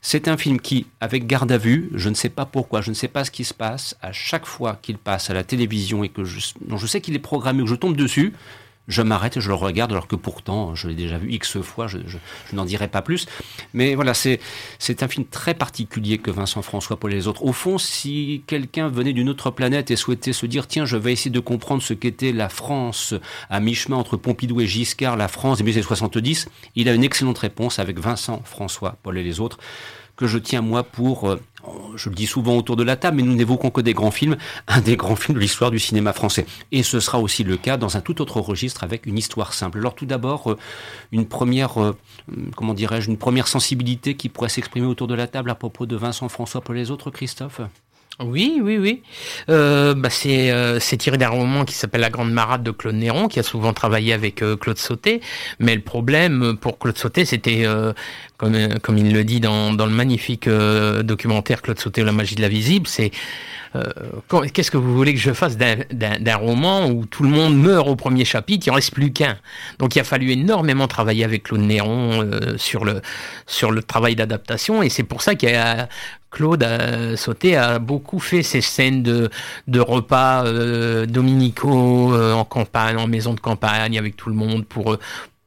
[0.04, 2.94] c'est un film qui, avec garde à vue, je ne sais pas pourquoi, je ne
[2.94, 6.08] sais pas ce qui se passe, à chaque fois qu'il passe à la télévision et
[6.08, 8.32] que je, dont je sais qu'il est programmé, que je tombe dessus,
[8.88, 11.86] je m'arrête et je le regarde, alors que pourtant, je l'ai déjà vu X fois,
[11.86, 11.98] je,
[12.52, 13.26] n'en dirai pas plus.
[13.74, 14.40] Mais voilà, c'est,
[15.02, 17.44] un film très particulier que Vincent François et les autres.
[17.44, 21.12] Au fond, si quelqu'un venait d'une autre planète et souhaitait se dire, tiens, je vais
[21.12, 23.14] essayer de comprendre ce qu'était la France
[23.50, 27.38] à mi-chemin entre Pompidou et Giscard, la France des années 70, il a une excellente
[27.38, 29.58] réponse avec Vincent François Paul et les autres
[30.26, 31.40] je tiens moi pour, euh,
[31.96, 34.36] je le dis souvent autour de la table, mais nous n'évoquons que des grands films,
[34.68, 36.46] un des grands films de l'histoire du cinéma français.
[36.70, 39.78] Et ce sera aussi le cas dans un tout autre registre avec une histoire simple.
[39.78, 40.58] Alors tout d'abord, euh,
[41.12, 41.96] une première, euh,
[42.56, 45.96] comment dirais-je, une première sensibilité qui pourrait s'exprimer autour de la table à propos de
[45.96, 47.60] Vincent François pour les autres, Christophe?
[48.20, 49.02] Oui, oui, oui.
[49.48, 53.40] Euh, bah c'est tiré d'un roman qui s'appelle La Grande Marade de Claude Néron, qui
[53.40, 55.20] a souvent travaillé avec Claude Sauté.
[55.58, 57.66] Mais le problème pour Claude Sauté, c'était
[58.82, 62.40] comme, il le dit dans, dans le magnifique euh, documentaire Claude Sauté La magie de
[62.40, 63.12] la visible, c'est
[63.76, 63.84] euh,
[64.52, 67.96] qu'est-ce que vous voulez que je fasse d'un roman où tout le monde meurt au
[67.96, 69.38] premier chapitre, il en reste plus qu'un?
[69.78, 73.00] Donc il a fallu énormément travailler avec Claude Néron euh, sur le
[73.46, 75.88] sur le travail d'adaptation et c'est pour ça qu'il a
[76.32, 79.30] Claude a, Sauté a beaucoup fait ces scènes de,
[79.68, 80.44] de repas
[81.06, 84.98] dominicaux en campagne, en maison de campagne avec tout le monde pour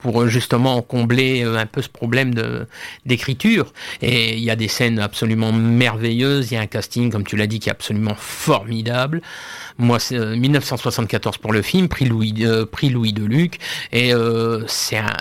[0.06, 2.68] pour euh, justement combler euh, un peu ce problème de
[3.06, 3.74] d'écriture.
[4.04, 7.36] Et il y a des scènes absolument merveilleuses, il y a un casting, comme tu
[7.36, 9.22] l'as dit, qui est absolument formidable.
[9.78, 13.58] Moi, c'est 1974 euh, pour le film, prix Louis, euh, prix Louis Deluc,
[13.92, 15.12] et euh, c'est un,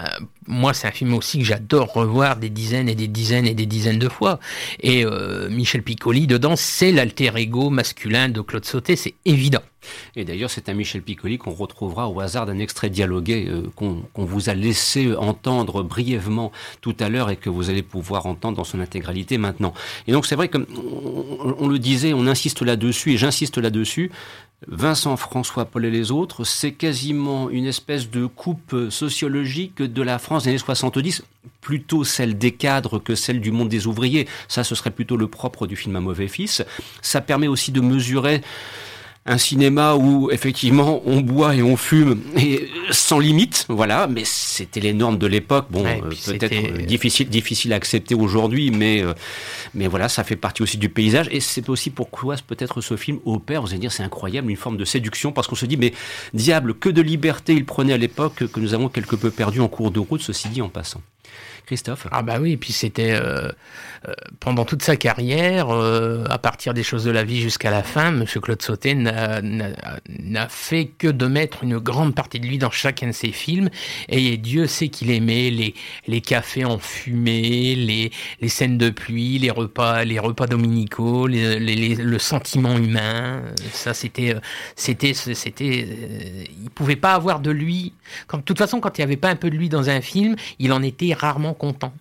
[0.47, 3.67] moi, c'est un film aussi que j'adore revoir des dizaines et des dizaines et des
[3.67, 4.41] dizaines de fois.
[4.81, 5.05] Et
[5.51, 9.63] Michel Piccoli, dedans, c'est l'alter ego masculin de Claude Sauté, c'est évident.
[10.17, 14.49] Et d'ailleurs, c'est un Michel Piccoli qu'on retrouvera au hasard d'un extrait dialogué qu'on vous
[14.49, 18.81] a laissé entendre brièvement tout à l'heure et que vous allez pouvoir entendre dans son
[18.81, 19.75] intégralité maintenant.
[20.07, 20.67] Et donc, c'est vrai, comme
[21.59, 24.11] on le disait, on insiste là-dessus et j'insiste là-dessus.
[24.69, 30.19] Vincent François Paul et les autres, c'est quasiment une espèce de coupe sociologique de la
[30.19, 31.25] France des années 70,
[31.61, 34.27] plutôt celle des cadres que celle du monde des ouvriers.
[34.49, 36.65] Ça, ce serait plutôt le propre du film Un mauvais fils.
[37.03, 38.43] Ça permet aussi de mesurer
[39.27, 44.07] un cinéma où effectivement on boit et on fume et sans limite, voilà.
[44.07, 45.67] Mais c'était les normes de l'époque.
[45.71, 49.15] Bon, euh, peut-être euh, difficile, difficile à accepter aujourd'hui, mais euh,
[49.73, 53.19] mais voilà, ça fait partie aussi du paysage et c'est aussi pourquoi peut-être ce film
[53.25, 53.63] opère.
[53.63, 55.95] Vous allez dire c'est incroyable, une forme de séduction parce qu'on se dit mais
[56.35, 59.69] diable que de liberté il prenait à l'époque que nous avons quelque peu perdu en
[59.69, 60.21] cours de route.
[60.21, 61.01] Ceci dit en passant.
[61.67, 62.07] Christophe.
[62.11, 63.49] Ah bah oui, et puis c'était euh,
[64.09, 67.83] euh, pendant toute sa carrière, euh, à partir des choses de la vie jusqu'à la
[67.83, 72.71] fin, Monsieur Claude Sauté n'a fait que de mettre une grande partie de lui dans
[72.71, 73.71] chacun de ses films.
[74.09, 75.75] Et Dieu sait qu'il aimait les,
[76.07, 78.11] les cafés en fumée, les,
[78.41, 83.43] les scènes de pluie, les repas, les repas dominicaux, le sentiment humain.
[83.73, 84.37] Ça, c'était,
[84.77, 85.89] c'était, c'était,
[86.63, 87.95] il pouvait pas avoir de lui.
[88.33, 90.37] De toute façon, quand il n'y avait pas un peu de lui dans un film,
[90.59, 91.95] il en était rarement content.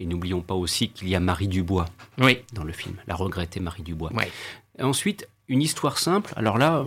[0.00, 1.86] Et n'oublions pas aussi qu'il y a Marie Dubois
[2.18, 2.38] oui.
[2.52, 4.10] dans le film, la regrettée Marie Dubois.
[4.80, 6.32] ensuite, une histoire simple.
[6.36, 6.84] Alors là,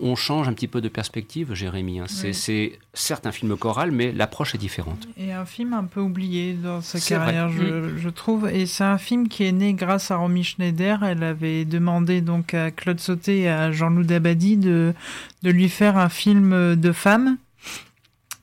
[0.00, 1.98] on change un petit peu de perspective, Jérémy.
[1.98, 2.04] Hein.
[2.08, 5.08] C'est certes un film choral, mais l'approche est différente.
[5.16, 7.98] Et un film un peu oublié dans sa carrière, mm.
[7.98, 8.48] je, trouve.
[8.48, 11.02] Et c'est un film qui est né grâce à Romy Schneider.
[11.02, 14.94] Elle avait demandé donc à Claude Sauté et à Jean-Loup Dabadi de,
[15.42, 17.38] de lui faire un film de femme.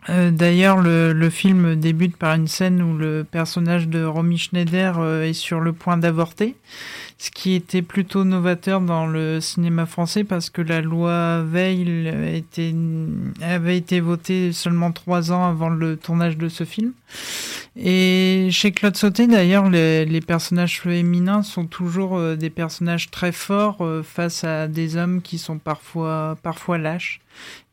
[0.10, 5.00] Euh, d'ailleurs, le, le, film débute par une scène où le personnage de Romy Schneider
[5.00, 6.56] euh, est sur le point d'avorter,
[7.18, 12.76] ce qui était plutôt novateur dans le cinéma français parce que la loi Veil était,
[13.42, 16.92] avait été votée seulement trois ans avant le tournage de ce film.
[17.78, 23.32] Et chez Claude Sauté, d'ailleurs, les, les, personnages féminins sont toujours euh, des personnages très
[23.32, 27.22] forts face à des hommes qui sont parfois, parfois lâches.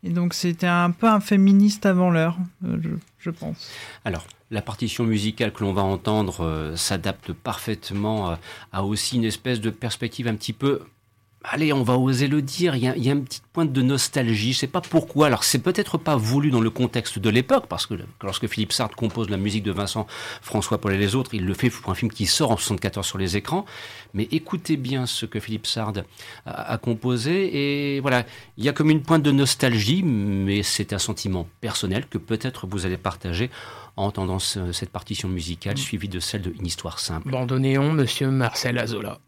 [0.02, 2.78] Et donc c'était un peu un féministe avant l'heure, euh,
[3.18, 3.70] je, pense.
[4.04, 8.36] Alors, la partition musicale que l'on va entendre euh, s'adapte parfaitement euh,
[8.72, 10.80] à aussi une espèce de perspective un petit peu
[11.44, 13.72] allez, on va oser le dire, il y a, il y a une petite pointe
[13.72, 14.52] de nostalgie.
[14.52, 15.26] Je sais pas pourquoi.
[15.26, 18.94] Alors, c'est peut-être pas voulu dans le contexte de l'époque, parce que lorsque Philippe Sartre
[18.96, 20.06] compose la musique de Vincent
[20.42, 23.06] François Paul et les autres, il le fait pour un film qui sort en 74
[23.06, 23.64] sur les écrans.
[24.14, 26.02] Mais écoutez bien ce que Philippe Sartre
[26.46, 27.94] a, a composé.
[27.96, 28.24] Et voilà,
[28.58, 32.66] il y a comme une pointe de nostalgie, mais c'est un sentiment personnel que peut-être
[32.66, 33.50] vous allez partager
[33.96, 37.30] en entendant ce- cette partition musicale suivie de celle de Une histoire simple.
[37.30, 39.18] Bandonéon, monsieur Marcel Azola.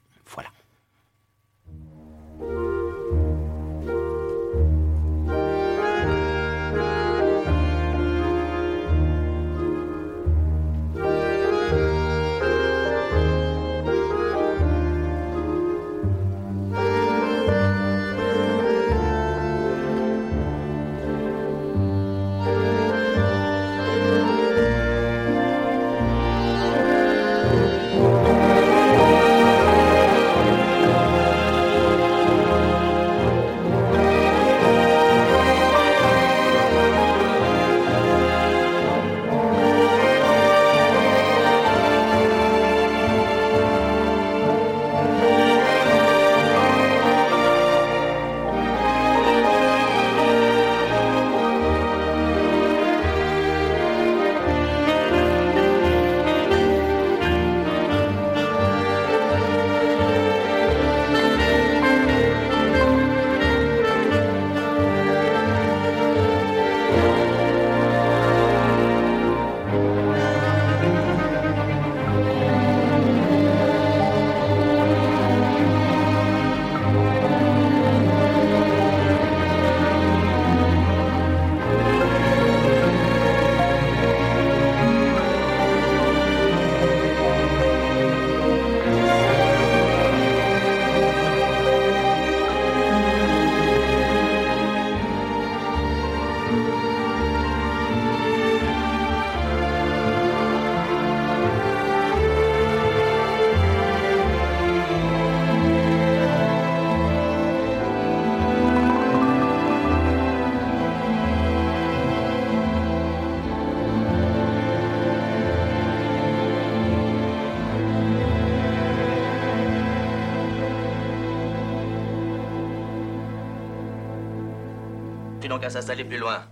[125.63, 125.69] Voilà.
[125.69, 126.45] Puis donc à s'installer plus loin.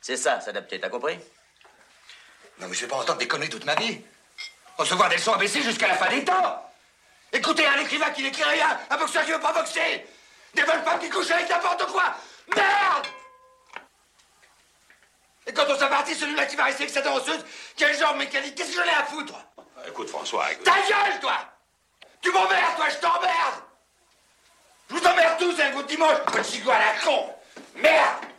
[0.00, 1.18] C'est ça, s'adapter, t'as compris?
[2.58, 4.00] Non, mais je vais pas entendre des conneries toute ma vie.
[4.76, 6.70] Recevoir des leçons ABC jusqu'à la fin des temps.
[7.32, 10.06] Écoutez un écrivain qui n'écrit rien, un boxeur qui veut pas boxer.
[10.54, 12.14] Des bonnes femmes qui couchent avec n'importe quoi.
[12.54, 13.06] Merde
[15.46, 17.44] Et quand on s'est parti, celui-là qui va rester avec sa danseuse,
[17.76, 18.54] quel genre mécanique?
[18.54, 19.34] Qu'est-ce que j'en ai à foutre?
[19.88, 20.64] Écoute, François, écoute.
[20.64, 21.38] Ta gueule, toi
[22.22, 23.62] Tu m'emmerdes, toi, je t'emmerde
[24.90, 27.34] Je vous emmerde tous avec votre dimanche, votre chico à la con
[27.76, 28.33] Merde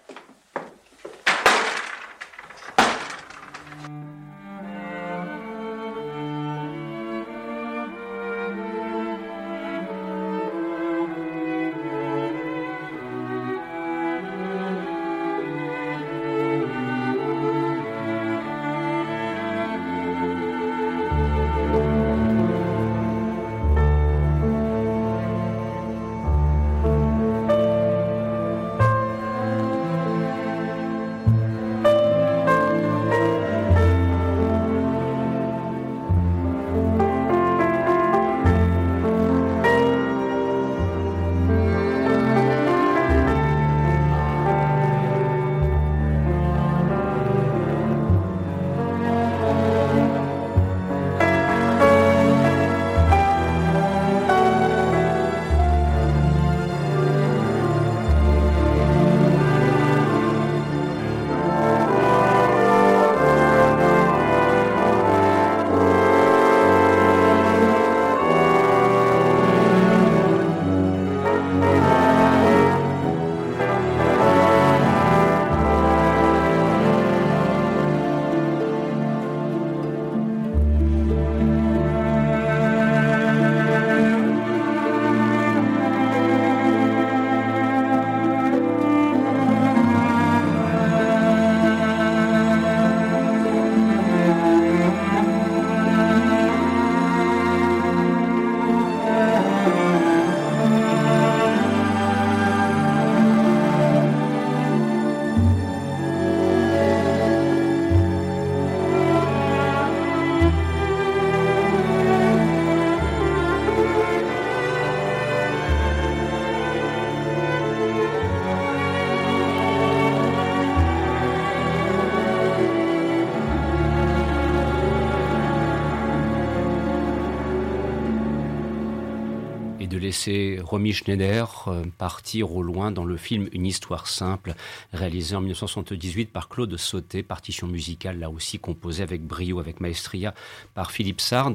[129.96, 134.54] de laisser Romy Schneider euh, partir au loin dans le film Une histoire simple,
[134.91, 140.34] réalisé en 1978 par Claude Sauté, partition musicale là aussi composée avec brio, avec maestria
[140.74, 141.54] par Philippe Sard.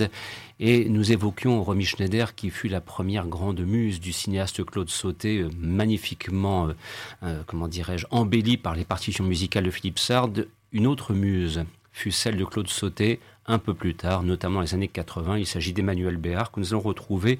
[0.59, 5.41] Et nous évoquions Romy Schneider qui fut la première grande muse du cinéaste Claude Sauté,
[5.41, 6.70] euh, magnifiquement,
[7.22, 10.30] euh, comment dirais-je, embellie par les partitions musicales de Philippe Sard.
[10.72, 11.62] Une autre muse
[11.93, 15.38] fut celle de Claude Sauté, un peu plus tard, notamment les années 80.
[15.38, 17.38] Il s'agit d'Emmanuel Béard, que nous allons retrouver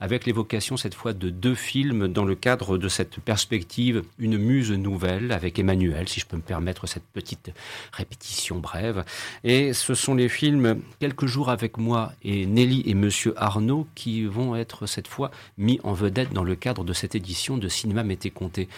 [0.00, 4.72] avec l'évocation cette fois de deux films dans le cadre de cette perspective, une muse
[4.72, 7.50] nouvelle avec Emmanuel, si je peux me permettre cette petite
[7.92, 9.04] répétition brève.
[9.44, 14.24] Et ce sont les films Quelques jours avec moi et Nelly et Monsieur Arnaud qui
[14.24, 18.02] vont être cette fois mis en vedette dans le cadre de cette édition de Cinéma
[18.02, 18.68] Mété Comté.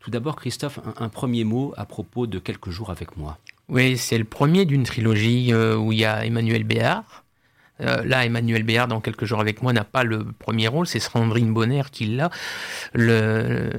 [0.00, 3.38] Tout d'abord, Christophe, un, premier mot à propos de Quelques jours avec moi.
[3.70, 7.23] Oui, c'est le premier d'une trilogie euh, où il y a Emmanuel Béard.
[7.80, 11.00] Euh, là, Emmanuel Béard, dans quelques jours avec moi, n'a pas le premier rôle, c'est
[11.00, 12.30] Sandrine Bonner qui l'a.
[12.92, 13.70] Le...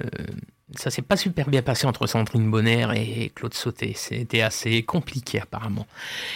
[0.73, 3.93] Ça s'est pas super bien passé entre Sandrine Bonner et Claude Sauté.
[3.95, 5.85] C'était assez compliqué apparemment.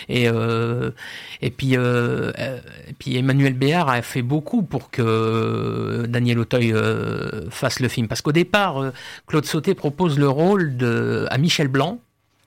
[0.07, 0.91] Et euh,
[1.43, 2.59] euh,
[2.99, 8.21] puis Emmanuel Béard a fait beaucoup pour que Daniel Auteuil euh, fasse le film parce
[8.21, 8.91] qu'au départ
[9.25, 11.99] Claude Sauté propose le rôle de à Michel Blanc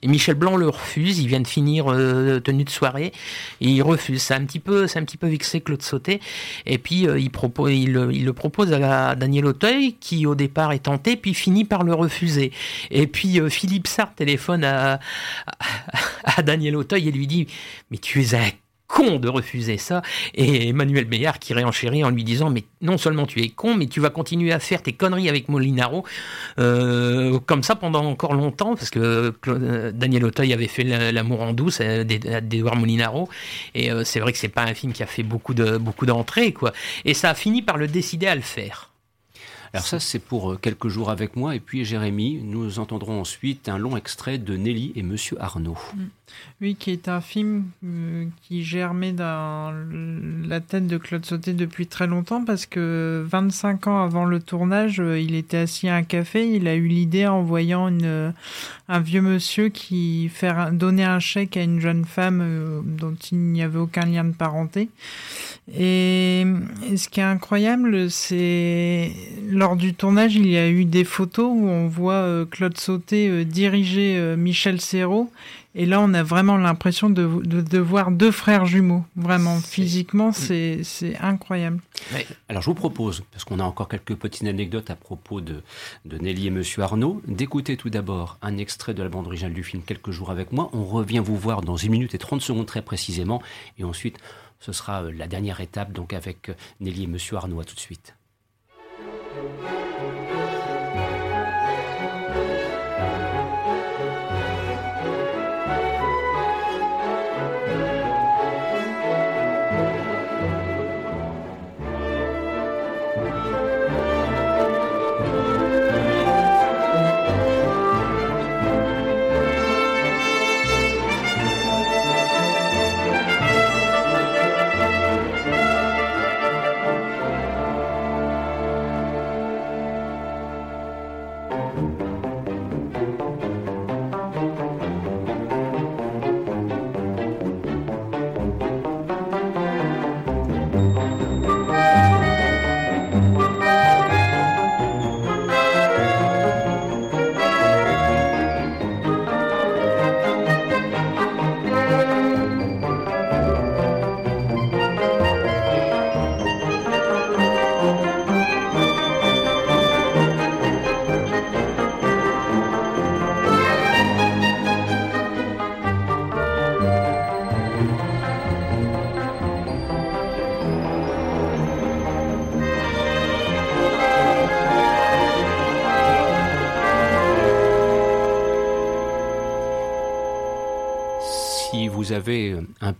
[0.03, 3.13] et Michel Blanc le refuse, il vient de finir euh, tenue de soirée,
[3.61, 4.21] il refuse.
[4.21, 6.21] C'est un petit peu, c'est un petit peu vexé Claude Sauté.
[6.67, 10.81] Et puis euh, il, propose, il, le propose à Daniel Auteuil, qui au départ est
[10.81, 12.51] tenté, puis finit par le refuser.
[12.91, 14.99] Et puis euh, Philippe Sartre téléphone à,
[16.43, 17.47] Daniel Auteuil et lui dit
[17.91, 18.62] Mais tu es un
[18.93, 20.03] con de refuser ça.
[20.35, 23.87] Et Emmanuel Meillard qui réenchérit en lui disant mais non seulement tu es con, mais
[23.87, 26.05] tu vas continuer à faire tes conneries avec Molinaro
[26.59, 31.55] euh, comme ça pendant encore longtemps parce que Claude, Daniel Auteuil avait fait l'amour en
[31.55, 33.31] douce d'Edouard Molinaro
[33.75, 36.05] et euh, c'est vrai que c'est pas un film qui a fait beaucoup de beaucoup
[36.05, 36.73] d'entrées quoi.
[37.07, 38.92] Et ça a fini par le décider à le faire.
[39.75, 41.55] Alors ça, c'est pour quelques jours avec moi.
[41.55, 45.79] Et puis Jérémy, nous entendrons ensuite un long extrait de Nelly et Monsieur Arnaud.
[46.61, 49.75] Oui, qui est un film euh, qui germait dans
[50.47, 55.01] la tête de Claude Sauté depuis très longtemps parce que 25 ans avant le tournage,
[55.01, 56.49] euh, il était assis à un café.
[56.49, 58.33] Il a eu l'idée en voyant une,
[58.93, 63.39] un vieux monsieur qui faire donner un chèque à une jeune femme euh, dont il
[63.39, 64.91] n'y avait aucun lien de parenté.
[65.75, 66.45] Et,
[66.95, 69.13] ce qui est incroyable, c'est
[69.49, 73.29] lors du tournage, il y a eu des photos où on voit euh, Claude Sauté
[73.29, 75.31] euh, diriger Michel Serrault.
[75.75, 79.05] Et là, on a vraiment l'impression de, de, de, voir deux frères jumeaux.
[79.17, 80.83] Vraiment, physiquement, c'est
[81.21, 81.81] incroyable.
[82.13, 82.27] Ouais.
[82.49, 85.63] Alors, je vous propose, parce qu'on a encore quelques petites anecdotes à propos de,
[86.05, 89.65] de Nelly et Monsieur Arnaud, d'écouter tout d'abord un extrait de la bande originale du
[89.65, 90.69] film Quelques jours avec moi.
[90.75, 93.43] On revient vous voir dans une minute et 30 secondes très précisément.
[93.79, 94.19] Et ensuite,
[94.61, 96.51] ce sera la dernière étape, donc avec
[96.81, 97.61] Nelly et Monsieur Arnaud.
[97.61, 98.15] À tout de suite.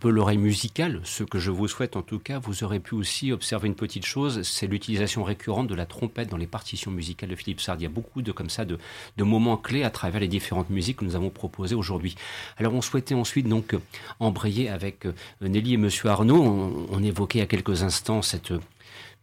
[0.09, 3.69] L'oreille musicale, ce que je vous souhaite en tout cas, vous aurez pu aussi observer
[3.69, 7.61] une petite chose, c'est l'utilisation récurrente de la trompette dans les partitions musicales de Philippe
[7.61, 7.77] Sard.
[7.79, 8.79] Il y a beaucoup de comme ça de,
[9.19, 12.17] moments clés à travers les différentes musiques que nous avons proposées aujourd'hui.
[12.59, 13.77] Alors on souhaitait ensuite donc
[14.21, 15.07] embrayer avec
[15.41, 16.89] Nelly et Monsieur Arnaud.
[16.91, 18.53] On évoquait à quelques instants cette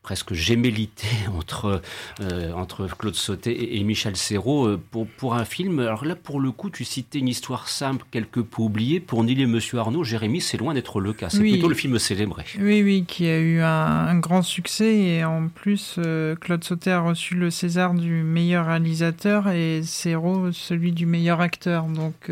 [0.01, 1.81] presque gémellité entre,
[2.21, 5.79] euh, entre Claude Sauté et, Michel Serrault euh, pour, pour un film.
[5.79, 8.99] Alors là, pour le coup, tu citais une histoire simple, quelque peu oubliée.
[8.99, 11.29] Pour Nil et Monsieur Arnaud, Jérémy, c'est loin d'être le cas.
[11.29, 12.45] C'est plutôt le film célébré.
[12.59, 14.95] Oui, oui, qui a eu un, grand succès.
[14.95, 20.51] Et en plus, euh, Claude Sauté a reçu le César du meilleur réalisateur et Serrault
[20.51, 21.85] celui du meilleur acteur.
[21.85, 22.31] Donc,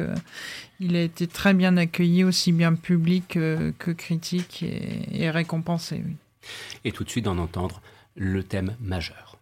[0.79, 6.01] il a été très bien accueilli, aussi bien public que critique, et, et récompensé.
[6.05, 6.15] Oui
[6.83, 7.81] et tout de suite d'en entendre
[8.15, 9.36] le thème majeur.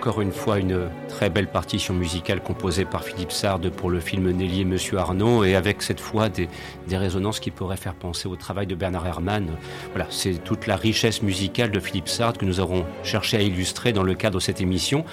[0.00, 4.30] Encore une fois une très belle partition musicale composée par Philippe Sard pour le film
[4.30, 6.48] Nelly Monsieur Arnaud et avec cette fois des,
[6.88, 9.50] des résonances qui pourraient faire penser au travail de Bernard Herrmann.
[9.90, 13.92] Voilà, c'est toute la richesse musicale de Philippe Sard que nous avons cherché à illustrer
[13.92, 15.04] dans le cadre de cette émission.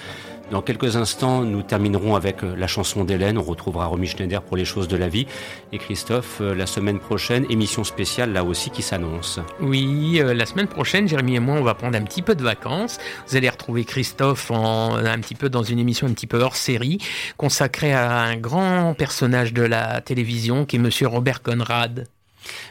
[0.50, 3.36] Dans quelques instants, nous terminerons avec euh, la chanson d'Hélène.
[3.36, 5.26] On retrouvera Romy Schneider pour les choses de la vie.
[5.72, 9.40] Et Christophe, euh, la semaine prochaine, émission spéciale là aussi qui s'annonce.
[9.60, 12.42] Oui, euh, la semaine prochaine, Jérémy et moi, on va prendre un petit peu de
[12.42, 12.98] vacances.
[13.26, 16.56] Vous allez retrouver Christophe en, un petit peu dans une émission un petit peu hors
[16.56, 16.96] série,
[17.36, 22.06] consacrée à un grand personnage de la télévision qui est Monsieur Robert Conrad.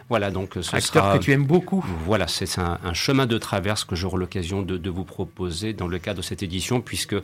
[0.09, 1.17] Voilà, donc ce Acteur sera...
[1.17, 1.86] que tu aimes beaucoup.
[2.05, 5.88] Voilà, c'est un, un, chemin de traverse que j'aurai l'occasion de, de, vous proposer dans
[5.88, 7.15] le cadre de cette édition, puisque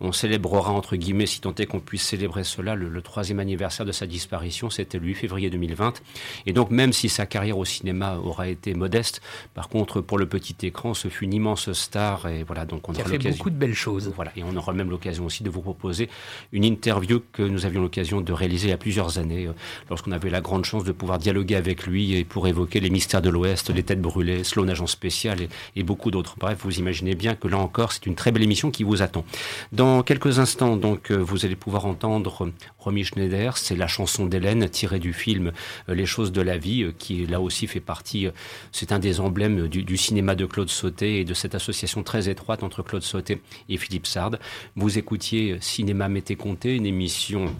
[0.00, 3.86] on célébrera, entre guillemets, si tant est qu'on puisse célébrer cela, le, le, troisième anniversaire
[3.86, 6.00] de sa disparition, c'était le 8 février 2020.
[6.46, 9.20] Et donc, même si sa carrière au cinéma aura été modeste,
[9.54, 12.92] par contre, pour le petit écran, ce fut une immense star, et voilà, donc on
[12.92, 13.38] aura a fait l'occasion...
[13.38, 14.12] beaucoup de belles choses.
[14.14, 16.08] Voilà, et on aura même l'occasion aussi de vous proposer
[16.52, 19.52] une interview que nous avions l'occasion de réaliser il y a plusieurs années, euh,
[19.90, 23.22] lorsqu'on avait la grande chance de pouvoir dialoguer avec lui et pour évoquer les mystères
[23.22, 25.38] de l'Ouest, les têtes brûlées, Sloan agent spécial
[25.76, 26.36] et, beaucoup d'autres.
[26.38, 29.24] Bref, vous imaginez bien que là encore, c'est une très belle émission qui vous attend.
[29.72, 34.98] Dans quelques instants, donc, vous allez pouvoir entendre Romy Schneider, c'est la chanson d'Hélène tirée
[34.98, 35.52] du film
[35.88, 38.28] Les choses de la vie, qui là aussi fait partie,
[38.72, 42.28] c'est un des emblèmes du, du, cinéma de Claude Sauté et de cette association très
[42.28, 44.36] étroite entre Claude Sauté et Philippe Sard.
[44.76, 47.54] Vous écoutiez Cinéma Mété Comté, une émission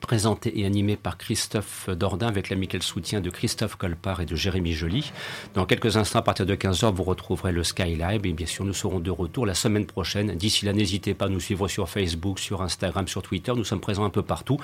[0.00, 4.72] présenté et animé par Christophe Dordain avec l'amical soutien de Christophe Colpart et de Jérémy
[4.72, 5.12] Joly.
[5.54, 8.72] Dans quelques instants, à partir de 15h, vous retrouverez le Skylab et bien sûr, nous
[8.74, 10.34] serons de retour la semaine prochaine.
[10.34, 13.52] D'ici là, n'hésitez pas à nous suivre sur Facebook, sur Instagram, sur Twitter.
[13.56, 14.58] Nous sommes présents un peu partout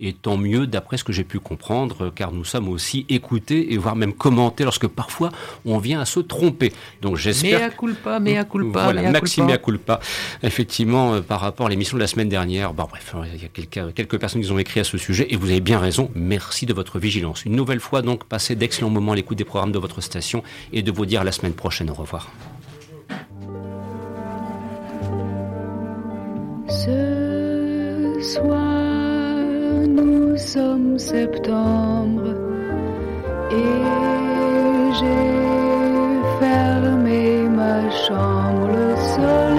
[0.00, 3.78] et tant mieux d'après ce que j'ai pu comprendre car nous sommes aussi écoutés et
[3.78, 5.30] voire même commentés lorsque parfois
[5.64, 6.72] on vient à se tromper.
[7.02, 7.60] Donc j'espère...
[7.60, 9.58] Mea culpa, mea culpa, Voilà, mea maxime culpa.
[9.58, 10.00] culpa.
[10.42, 13.48] Effectivement, euh, par rapport à l'émission de la semaine dernière, bon bref, il y a
[13.48, 16.10] quelques, quelques personnes qui ont écrit à ce sujet et vous avez bien raison.
[16.14, 17.44] Merci de votre vigilance.
[17.44, 20.82] Une nouvelle fois, donc, passez d'excellents moments à l'écoute des programmes de votre station et
[20.82, 21.90] de vous dire à la semaine prochaine.
[21.90, 22.30] Au revoir.
[26.68, 29.36] Ce soir,
[29.88, 32.34] nous sommes septembre
[33.50, 33.82] et
[34.98, 39.55] j'ai fermé ma chambre.